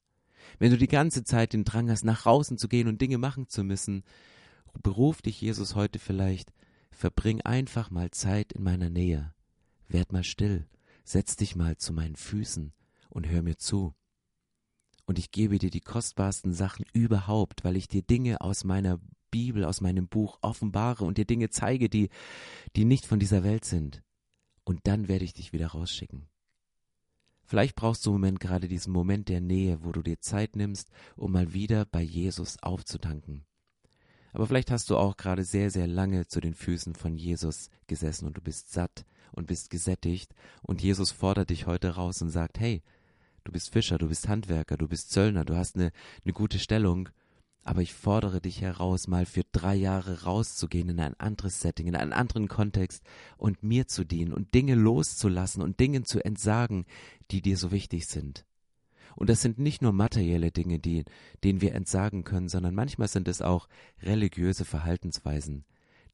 Wenn 0.61 0.71
du 0.71 0.79
die 0.79 0.87
ganze 0.87 1.25
Zeit 1.25 1.53
den 1.53 1.65
Drang 1.65 1.91
hast, 1.91 2.05
nach 2.05 2.23
draußen 2.23 2.59
zu 2.59 2.69
gehen 2.69 2.87
und 2.87 3.01
Dinge 3.01 3.19
machen 3.19 3.49
zu 3.49 3.65
müssen, 3.65 4.05
beruf 4.83 5.21
dich 5.21 5.41
Jesus 5.41 5.75
heute 5.75 5.99
vielleicht 5.99 6.53
Verbring 6.97 7.43
einfach 7.43 7.91
mal 7.91 8.11
Zeit 8.11 8.55
in 8.55 8.63
meiner 8.63 8.89
Nähe. 8.89 9.35
Werd 9.87 10.13
mal 10.13 10.25
still, 10.25 10.67
setz 11.05 11.37
dich 11.37 11.55
mal 11.55 11.77
zu 11.77 11.93
meinen 11.93 12.17
Füßen 12.17 12.73
und 13.11 13.29
hör 13.29 13.43
mir 13.43 13.59
zu. 13.59 13.95
Und 15.05 15.19
ich 15.19 15.31
gebe 15.31 15.59
dir 15.59 15.69
die 15.69 15.83
kostbarsten 15.83 16.55
Sachen 16.55 16.87
überhaupt, 16.95 17.65
weil 17.65 17.77
ich 17.77 17.87
dir 17.87 18.01
Dinge 18.01 18.41
aus 18.41 18.65
meiner 18.65 18.99
Bibel, 19.31 19.67
aus 19.67 19.83
meinem 19.83 20.09
Buch 20.09 20.39
offenbare 20.41 21.05
und 21.05 21.19
dir 21.19 21.27
Dinge 21.27 21.51
zeige, 21.51 21.91
die, 21.91 22.09
die 22.77 22.87
nicht 22.87 23.05
von 23.05 23.19
dieser 23.19 23.45
Welt 23.45 23.67
sind. 23.67 24.03
Und 24.65 24.81
dann 24.85 25.07
werde 25.07 25.27
ich 25.27 25.35
dich 25.35 25.53
wieder 25.53 25.69
rausschicken. 25.69 26.27
Vielleicht 27.45 27.77
brauchst 27.77 28.07
du 28.07 28.11
im 28.11 28.15
Moment 28.15 28.41
gerade 28.41 28.69
diesen 28.69 28.95
Moment 28.95 29.29
der 29.29 29.43
Nähe, 29.43 29.85
wo 29.85 29.93
du 29.93 30.03
dir 30.03 30.19
Zeit 30.21 30.57
nimmst, 30.57 30.89
um 31.15 31.33
mal 31.33 31.53
wieder 31.53 31.85
bei 31.85 32.01
Jesus 32.01 32.57
aufzutanken. 32.63 33.45
Aber 34.37 34.47
vielleicht 34.47 34.71
hast 34.71 34.91
du 34.91 34.99
auch 34.99 35.17
gerade 35.17 35.45
sehr, 35.45 35.71
sehr 35.71 35.87
lange 35.87 36.27
zu 36.27 36.43
den 36.43 36.53
Füßen 36.53 36.95
von 36.95 37.17
Jesus 37.17 37.71
gesessen 37.87 38.27
und 38.27 38.37
du 38.37 38.43
bist 38.43 38.71
satt 38.71 39.07
und 39.33 39.47
bist 39.47 39.71
gesättigt 39.71 40.35
und 40.61 40.83
Jesus 40.83 41.11
fordert 41.11 41.49
dich 41.49 41.65
heute 41.65 41.95
raus 41.95 42.21
und 42.21 42.29
sagt, 42.29 42.61
hey, 42.61 42.83
du 43.45 43.53
bist 43.53 43.73
Fischer, 43.73 43.97
du 43.97 44.09
bist 44.09 44.29
Handwerker, 44.29 44.77
du 44.77 44.89
bist 44.89 45.11
Zöllner, 45.11 45.47
du 45.47 45.57
hast 45.57 45.77
eine, 45.77 45.91
eine 46.23 46.35
gute 46.35 46.59
Stellung, 46.59 47.09
aber 47.63 47.81
ich 47.81 47.95
fordere 47.95 48.43
dich 48.43 48.61
heraus, 48.61 49.09
mal 49.09 49.25
für 49.25 49.45
drei 49.53 49.75
Jahre 49.75 50.25
rauszugehen 50.25 50.91
in 50.91 51.01
ein 51.01 51.19
anderes 51.19 51.63
Setting, 51.63 51.87
in 51.87 51.97
einen 51.97 52.13
anderen 52.13 52.49
Kontext 52.49 53.05
und 53.39 53.63
mir 53.63 53.89
zu 53.89 54.05
dienen 54.05 54.35
und 54.35 54.53
Dinge 54.53 54.75
loszulassen 54.75 55.63
und 55.63 55.81
Dingen 55.81 56.05
zu 56.05 56.23
entsagen, 56.23 56.85
die 57.31 57.41
dir 57.41 57.57
so 57.57 57.73
wichtig 57.73 58.07
sind. 58.07 58.45
Und 59.17 59.31
das 59.31 59.41
sind 59.41 59.59
nicht 59.59 59.83
nur 59.83 59.93
materielle 59.93 60.53
Dinge, 60.53 60.79
die, 60.79 61.05
denen 61.43 61.63
wir 61.63 61.75
entsagen 61.75 62.23
können, 62.23 62.49
sondern 62.49 62.75
manchmal 62.75 63.09
sind 63.09 63.27
es 63.29 63.43
auch 63.43 63.67
religiöse 64.03 64.65
Verhaltensweisen. 64.65 65.65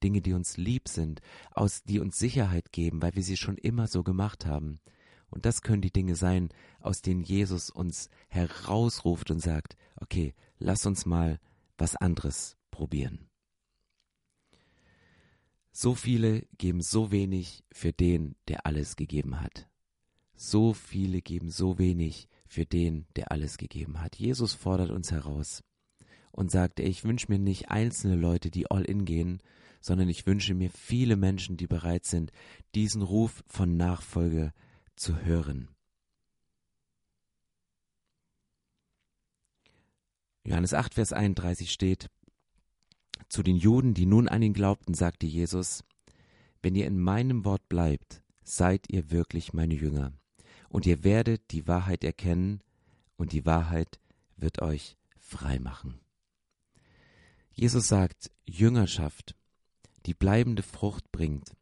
Dinge, 0.02 0.22
die 0.22 0.32
uns 0.32 0.56
lieb 0.56 0.88
sind, 0.88 1.20
aus, 1.50 1.82
die 1.82 1.98
uns 1.98 2.18
Sicherheit 2.18 2.72
geben, 2.72 3.02
weil 3.02 3.14
wir 3.14 3.22
sie 3.22 3.36
schon 3.36 3.58
immer 3.58 3.88
so 3.88 4.02
gemacht 4.02 4.46
haben. 4.46 4.80
Und 5.30 5.46
das 5.46 5.62
können 5.62 5.82
die 5.82 5.92
Dinge 5.92 6.14
sein, 6.14 6.50
aus 6.80 7.02
denen 7.02 7.22
Jesus 7.22 7.70
uns 7.70 8.08
herausruft 8.28 9.30
und 9.30 9.40
sagt, 9.40 9.76
okay, 9.96 10.34
lass 10.58 10.86
uns 10.86 11.04
mal 11.04 11.40
was 11.78 11.96
anderes 11.96 12.56
probieren. 12.70 13.28
So 15.72 15.94
viele 15.94 16.46
geben 16.58 16.82
so 16.82 17.10
wenig 17.10 17.64
für 17.72 17.92
den, 17.92 18.36
der 18.46 18.66
alles 18.66 18.94
gegeben 18.94 19.40
hat. 19.40 19.68
So 20.36 20.74
viele 20.74 21.22
geben 21.22 21.50
so 21.50 21.78
wenig 21.78 22.28
für 22.52 22.66
den, 22.66 23.06
der 23.16 23.32
alles 23.32 23.56
gegeben 23.56 24.00
hat. 24.02 24.16
Jesus 24.16 24.52
fordert 24.52 24.90
uns 24.90 25.10
heraus 25.10 25.62
und 26.32 26.50
sagt, 26.50 26.80
ich 26.80 27.02
wünsche 27.02 27.26
mir 27.30 27.38
nicht 27.38 27.70
einzelne 27.70 28.14
Leute, 28.14 28.50
die 28.50 28.70
all 28.70 28.84
in 28.84 29.06
gehen, 29.06 29.40
sondern 29.80 30.08
ich 30.10 30.26
wünsche 30.26 30.52
mir 30.54 30.70
viele 30.70 31.16
Menschen, 31.16 31.56
die 31.56 31.66
bereit 31.66 32.04
sind, 32.04 32.30
diesen 32.74 33.00
Ruf 33.00 33.42
von 33.46 33.78
Nachfolge 33.78 34.52
zu 34.96 35.18
hören. 35.22 35.70
Johannes 40.44 40.74
8, 40.74 40.92
Vers 40.92 41.14
31 41.14 41.72
steht, 41.72 42.10
zu 43.28 43.42
den 43.42 43.56
Juden, 43.56 43.94
die 43.94 44.04
nun 44.04 44.28
an 44.28 44.42
ihn 44.42 44.52
glaubten, 44.52 44.92
sagte 44.92 45.26
Jesus, 45.26 45.84
wenn 46.60 46.74
ihr 46.74 46.86
in 46.86 46.98
meinem 46.98 47.46
Wort 47.46 47.66
bleibt, 47.70 48.22
seid 48.44 48.90
ihr 48.90 49.10
wirklich 49.10 49.54
meine 49.54 49.74
Jünger 49.74 50.12
und 50.72 50.86
ihr 50.86 51.04
werdet 51.04 51.50
die 51.50 51.68
Wahrheit 51.68 52.02
erkennen, 52.02 52.62
und 53.16 53.32
die 53.32 53.44
Wahrheit 53.44 54.00
wird 54.36 54.62
euch 54.62 54.96
frei 55.18 55.58
machen. 55.58 56.00
Jesus 57.52 57.88
sagt, 57.88 58.32
Jüngerschaft, 58.46 59.36
die 60.06 60.14
bleibende 60.14 60.62
Frucht 60.62 61.12
bringt, 61.12 61.54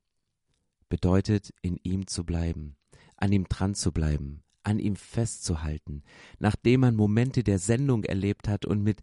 bedeutet, 0.89 1.53
in 1.61 1.77
ihm 1.83 2.07
zu 2.07 2.25
bleiben, 2.25 2.77
an 3.17 3.33
ihm 3.33 3.49
dran 3.49 3.75
zu 3.75 3.91
bleiben, 3.91 4.45
an 4.63 4.79
ihm 4.79 4.95
festzuhalten, 4.95 6.05
nachdem 6.39 6.81
man 6.81 6.95
Momente 6.95 7.43
der 7.43 7.59
Sendung 7.59 8.05
erlebt 8.05 8.47
hat 8.47 8.65
und 8.65 8.83
mit 8.85 9.03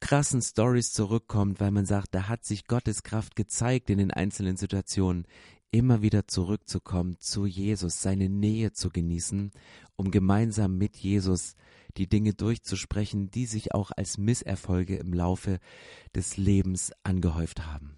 krassen 0.00 0.42
Stories 0.42 0.92
zurückkommt, 0.92 1.60
weil 1.60 1.70
man 1.70 1.86
sagt, 1.86 2.14
da 2.14 2.28
hat 2.28 2.44
sich 2.44 2.66
Gottes 2.66 3.02
Kraft 3.02 3.36
gezeigt 3.36 3.88
in 3.88 3.98
den 3.98 4.10
einzelnen 4.10 4.58
Situationen 4.58 5.26
immer 5.70 6.02
wieder 6.02 6.26
zurückzukommen 6.26 7.16
zu 7.18 7.46
Jesus, 7.46 8.02
seine 8.02 8.28
Nähe 8.28 8.72
zu 8.72 8.90
genießen, 8.90 9.52
um 9.96 10.10
gemeinsam 10.10 10.78
mit 10.78 10.96
Jesus 10.96 11.54
die 11.96 12.08
Dinge 12.08 12.34
durchzusprechen, 12.34 13.30
die 13.30 13.46
sich 13.46 13.74
auch 13.74 13.90
als 13.90 14.18
Misserfolge 14.18 14.96
im 14.96 15.12
Laufe 15.12 15.58
des 16.14 16.36
Lebens 16.36 16.92
angehäuft 17.02 17.66
haben. 17.66 17.96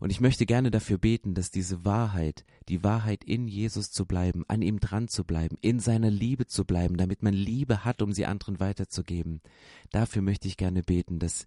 Und 0.00 0.10
ich 0.10 0.20
möchte 0.20 0.46
gerne 0.46 0.70
dafür 0.70 0.98
beten, 0.98 1.34
dass 1.34 1.50
diese 1.50 1.84
Wahrheit, 1.84 2.44
die 2.68 2.82
Wahrheit 2.82 3.22
in 3.24 3.48
Jesus 3.48 3.90
zu 3.90 4.06
bleiben, 4.06 4.44
an 4.48 4.62
ihm 4.62 4.80
dran 4.80 5.08
zu 5.08 5.24
bleiben, 5.24 5.58
in 5.60 5.78
seiner 5.78 6.10
Liebe 6.10 6.46
zu 6.46 6.64
bleiben, 6.64 6.96
damit 6.96 7.22
man 7.22 7.34
Liebe 7.34 7.84
hat, 7.84 8.00
um 8.00 8.12
sie 8.12 8.26
anderen 8.26 8.60
weiterzugeben. 8.60 9.42
Dafür 9.90 10.22
möchte 10.22 10.48
ich 10.48 10.56
gerne 10.56 10.82
beten, 10.82 11.18
dass 11.18 11.46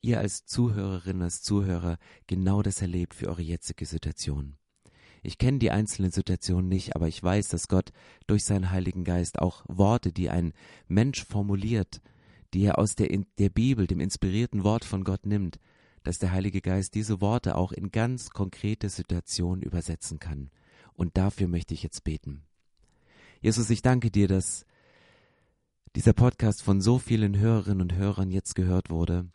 ihr 0.00 0.18
als 0.18 0.46
Zuhörerin, 0.46 1.22
als 1.22 1.42
Zuhörer 1.42 1.98
genau 2.26 2.62
das 2.62 2.80
erlebt 2.80 3.14
für 3.14 3.28
eure 3.28 3.42
jetzige 3.42 3.86
Situation. 3.86 4.56
Ich 5.26 5.38
kenne 5.38 5.58
die 5.58 5.70
einzelnen 5.70 6.10
Situationen 6.10 6.68
nicht, 6.68 6.94
aber 6.94 7.08
ich 7.08 7.22
weiß, 7.22 7.48
dass 7.48 7.68
Gott 7.68 7.92
durch 8.26 8.44
seinen 8.44 8.70
Heiligen 8.70 9.04
Geist 9.04 9.38
auch 9.38 9.64
Worte, 9.66 10.12
die 10.12 10.28
ein 10.28 10.52
Mensch 10.86 11.24
formuliert, 11.24 12.02
die 12.52 12.64
er 12.64 12.78
aus 12.78 12.94
der, 12.94 13.08
der 13.38 13.48
Bibel, 13.48 13.86
dem 13.86 14.00
inspirierten 14.00 14.64
Wort 14.64 14.84
von 14.84 15.02
Gott 15.02 15.24
nimmt, 15.24 15.58
dass 16.02 16.18
der 16.18 16.32
Heilige 16.32 16.60
Geist 16.60 16.94
diese 16.94 17.22
Worte 17.22 17.56
auch 17.56 17.72
in 17.72 17.90
ganz 17.90 18.30
konkrete 18.30 18.90
Situationen 18.90 19.62
übersetzen 19.62 20.18
kann 20.18 20.50
Und 20.92 21.16
dafür 21.16 21.48
möchte 21.48 21.72
ich 21.72 21.82
jetzt 21.82 22.04
beten. 22.04 22.42
Jesus, 23.40 23.70
ich 23.70 23.80
danke 23.80 24.10
dir, 24.10 24.28
dass 24.28 24.66
dieser 25.96 26.12
Podcast 26.12 26.62
von 26.62 26.82
so 26.82 26.98
vielen 26.98 27.38
Hörerinnen 27.38 27.80
und 27.80 27.94
Hörern 27.94 28.30
jetzt 28.30 28.54
gehört 28.54 28.90
wurde 28.90 29.26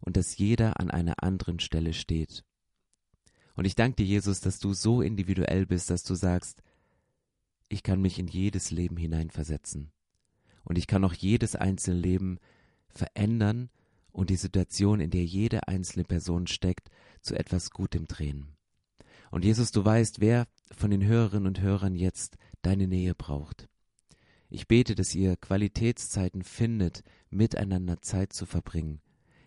und 0.00 0.16
dass 0.16 0.38
jeder 0.38 0.78
an 0.78 0.88
einer 0.88 1.22
anderen 1.22 1.58
Stelle 1.58 1.94
steht. 1.94 2.44
Und 3.54 3.64
ich 3.64 3.74
danke 3.74 3.96
dir, 3.96 4.06
Jesus, 4.06 4.40
dass 4.40 4.58
du 4.58 4.72
so 4.72 5.02
individuell 5.02 5.66
bist, 5.66 5.90
dass 5.90 6.04
du 6.04 6.14
sagst, 6.14 6.62
ich 7.68 7.82
kann 7.82 8.00
mich 8.00 8.18
in 8.18 8.28
jedes 8.28 8.70
Leben 8.70 8.96
hineinversetzen. 8.96 9.90
Und 10.64 10.78
ich 10.78 10.86
kann 10.86 11.04
auch 11.04 11.14
jedes 11.14 11.56
einzelne 11.56 12.00
Leben 12.00 12.38
verändern 12.88 13.70
und 14.12 14.30
die 14.30 14.36
Situation, 14.36 15.00
in 15.00 15.10
der 15.10 15.24
jede 15.24 15.66
einzelne 15.68 16.04
Person 16.04 16.46
steckt, 16.46 16.90
zu 17.20 17.34
etwas 17.34 17.70
Gutem 17.70 18.06
drehen. 18.06 18.48
Und 19.30 19.44
Jesus, 19.44 19.72
du 19.72 19.84
weißt, 19.84 20.20
wer 20.20 20.46
von 20.76 20.90
den 20.90 21.04
Hörerinnen 21.04 21.46
und 21.46 21.60
Hörern 21.60 21.94
jetzt 21.94 22.36
deine 22.60 22.86
Nähe 22.86 23.14
braucht. 23.14 23.68
Ich 24.50 24.68
bete, 24.68 24.94
dass 24.94 25.14
ihr 25.14 25.36
Qualitätszeiten 25.36 26.42
findet, 26.42 27.02
miteinander 27.30 28.02
Zeit 28.02 28.34
zu 28.34 28.44
verbringen, 28.44 29.00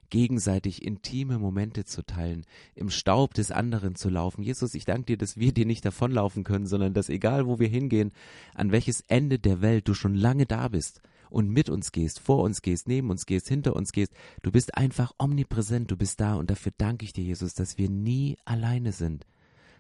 gegenseitig 0.10 0.84
intime 0.84 1.40
Momente 1.40 1.86
zu 1.86 2.04
teilen, 2.04 2.46
im 2.76 2.90
Staub 2.90 3.34
des 3.34 3.52
anderen 3.52 3.96
zu 3.96 4.10
laufen. 4.10 4.44
Jesus, 4.44 4.74
ich 4.74 4.86
danke 4.86 5.06
dir, 5.06 5.18
dass 5.18 5.38
wir 5.38 5.54
dir 5.54 5.66
nicht 5.66 5.86
davonlaufen 5.86 6.44
können, 6.44 6.68
sondern 6.68 6.94
dass 6.94 7.10
egal 7.10 7.48
wo 7.48 7.60
wir 7.60 7.68
hingehen, 7.68 8.12
an 8.54 8.72
welches 8.72 9.02
Ende 9.08 9.40
der 9.40 9.62
Welt 9.62 9.88
du 9.88 9.94
schon 9.94 10.16
lange 10.16 10.46
da 10.46 10.68
bist 10.68 11.02
und 11.30 11.50
mit 11.50 11.70
uns 11.70 11.92
gehst, 11.92 12.20
vor 12.20 12.44
uns 12.44 12.62
gehst, 12.62 12.88
neben 12.88 13.10
uns 13.10 13.26
gehst, 13.26 13.48
hinter 13.48 13.76
uns 13.76 13.92
gehst. 13.92 14.14
Du 14.42 14.52
bist 14.52 14.76
einfach 14.78 15.14
omnipräsent, 15.18 15.92
du 15.92 15.98
bist 15.98 16.20
da 16.20 16.36
und 16.36 16.50
dafür 16.50 16.72
danke 16.78 17.06
ich 17.06 17.14
dir, 17.14 17.24
Jesus, 17.24 17.54
dass 17.54 17.78
wir 17.78 17.90
nie 17.90 18.38
alleine 18.46 18.92
sind, 18.92 19.26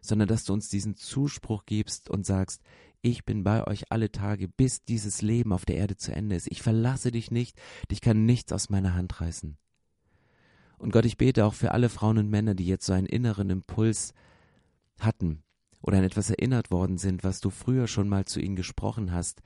sondern 0.01 0.27
dass 0.27 0.43
du 0.43 0.53
uns 0.53 0.69
diesen 0.69 0.95
Zuspruch 0.95 1.65
gibst 1.65 2.09
und 2.09 2.25
sagst, 2.25 2.61
ich 3.01 3.23
bin 3.23 3.43
bei 3.43 3.65
euch 3.67 3.91
alle 3.91 4.11
Tage, 4.11 4.47
bis 4.47 4.83
dieses 4.83 5.21
Leben 5.21 5.53
auf 5.53 5.63
der 5.65 5.75
Erde 5.75 5.95
zu 5.95 6.11
Ende 6.11 6.35
ist. 6.35 6.47
Ich 6.51 6.63
verlasse 6.63 7.11
dich 7.11 7.29
nicht, 7.29 7.55
dich 7.91 8.01
kann 8.01 8.25
nichts 8.25 8.51
aus 8.51 8.69
meiner 8.69 8.95
Hand 8.95 9.21
reißen. 9.21 9.57
Und 10.77 10.91
Gott, 10.91 11.05
ich 11.05 11.17
bete 11.17 11.45
auch 11.45 11.53
für 11.53 11.71
alle 11.71 11.89
Frauen 11.89 12.17
und 12.17 12.29
Männer, 12.29 12.55
die 12.55 12.65
jetzt 12.65 12.85
so 12.85 12.93
einen 12.93 13.07
inneren 13.07 13.49
Impuls 13.49 14.13
hatten 14.99 15.43
oder 15.81 15.97
an 15.97 16.03
etwas 16.03 16.29
erinnert 16.29 16.71
worden 16.71 16.97
sind, 16.97 17.23
was 17.23 17.39
du 17.39 17.49
früher 17.49 17.87
schon 17.87 18.09
mal 18.09 18.25
zu 18.25 18.39
ihnen 18.39 18.55
gesprochen 18.55 19.11
hast, 19.11 19.41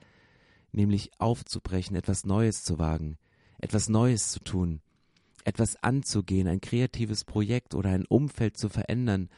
nämlich 0.72 1.10
aufzubrechen, 1.18 1.96
etwas 1.96 2.24
Neues 2.24 2.64
zu 2.64 2.78
wagen, 2.78 3.18
etwas 3.58 3.88
Neues 3.88 4.30
zu 4.30 4.40
tun, 4.40 4.80
etwas 5.44 5.76
anzugehen, 5.82 6.48
ein 6.48 6.60
kreatives 6.60 7.24
Projekt 7.24 7.74
oder 7.74 7.90
ein 7.90 8.06
Umfeld 8.06 8.56
zu 8.56 8.68
verändern 8.68 9.28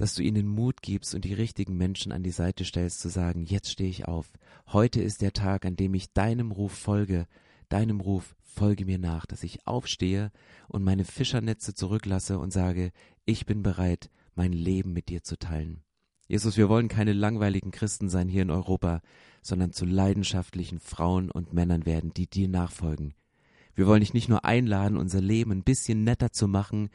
dass 0.00 0.14
du 0.14 0.22
ihnen 0.22 0.48
Mut 0.48 0.80
gibst 0.80 1.14
und 1.14 1.26
die 1.26 1.34
richtigen 1.34 1.76
Menschen 1.76 2.10
an 2.10 2.22
die 2.22 2.30
Seite 2.30 2.64
stellst, 2.64 3.00
zu 3.00 3.10
sagen, 3.10 3.44
jetzt 3.44 3.70
stehe 3.70 3.90
ich 3.90 4.06
auf. 4.08 4.32
Heute 4.68 5.02
ist 5.02 5.20
der 5.20 5.34
Tag, 5.34 5.66
an 5.66 5.76
dem 5.76 5.92
ich 5.92 6.10
deinem 6.14 6.52
Ruf 6.52 6.72
folge, 6.72 7.26
deinem 7.72 8.00
Ruf 8.00 8.36
folge 8.42 8.84
mir 8.84 8.98
nach, 8.98 9.26
dass 9.26 9.42
ich 9.42 9.66
aufstehe 9.66 10.30
und 10.68 10.84
meine 10.84 11.04
Fischernetze 11.04 11.74
zurücklasse 11.74 12.38
und 12.38 12.52
sage, 12.52 12.92
ich 13.24 13.46
bin 13.46 13.62
bereit, 13.62 14.10
mein 14.34 14.52
Leben 14.52 14.92
mit 14.92 15.08
dir 15.08 15.22
zu 15.22 15.38
teilen. 15.38 15.82
Jesus, 16.28 16.56
wir 16.56 16.68
wollen 16.68 16.88
keine 16.88 17.12
langweiligen 17.12 17.70
Christen 17.70 18.08
sein 18.08 18.28
hier 18.28 18.42
in 18.42 18.50
Europa, 18.50 19.00
sondern 19.42 19.72
zu 19.72 19.84
leidenschaftlichen 19.84 20.78
Frauen 20.78 21.30
und 21.30 21.52
Männern 21.52 21.86
werden, 21.86 22.12
die 22.12 22.28
dir 22.28 22.48
nachfolgen. 22.48 23.14
Wir 23.74 23.86
wollen 23.86 24.00
dich 24.00 24.14
nicht 24.14 24.28
nur 24.28 24.44
einladen, 24.44 24.98
unser 24.98 25.20
Leben 25.20 25.52
ein 25.52 25.64
bisschen 25.64 26.04
netter 26.04 26.32
zu 26.32 26.46
machen 26.46 26.90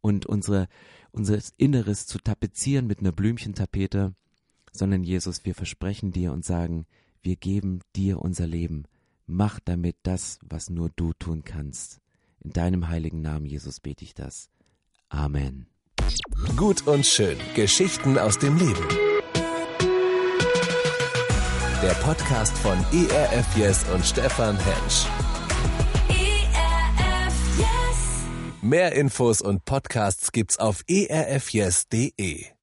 und 0.00 0.26
unsere, 0.26 0.68
unser 1.12 1.38
Inneres 1.58 2.06
zu 2.06 2.18
tapezieren 2.18 2.86
mit 2.86 3.00
einer 3.00 3.12
Blümchentapete, 3.12 4.14
sondern 4.72 5.04
Jesus, 5.04 5.44
wir 5.44 5.54
versprechen 5.54 6.12
dir 6.12 6.32
und 6.32 6.44
sagen, 6.44 6.86
wir 7.22 7.36
geben 7.36 7.80
dir 7.94 8.20
unser 8.20 8.46
Leben. 8.46 8.84
Mach 9.26 9.60
damit 9.64 9.96
das, 10.02 10.38
was 10.42 10.70
nur 10.70 10.90
du 10.96 11.12
tun 11.12 11.44
kannst. 11.44 12.00
In 12.40 12.52
deinem 12.52 12.88
heiligen 12.88 13.22
Namen, 13.22 13.46
Jesus, 13.46 13.80
bete 13.80 14.04
ich 14.04 14.14
das. 14.14 14.50
Amen. 15.08 15.66
Gut 16.56 16.86
und 16.86 17.06
schön. 17.06 17.38
Geschichten 17.54 18.18
aus 18.18 18.38
dem 18.38 18.56
Leben. 18.56 18.88
Der 21.82 21.94
Podcast 22.02 22.56
von 22.58 22.78
ERF 22.92 23.56
Yes 23.56 23.84
und 23.92 24.04
Stefan 24.04 24.56
Hensch. 24.58 25.06
Mehr 28.60 28.92
Infos 28.92 29.40
und 29.40 29.64
Podcasts 29.64 30.30
gibt's 30.30 30.58
auf 30.58 30.84
erfyes.de. 30.86 32.52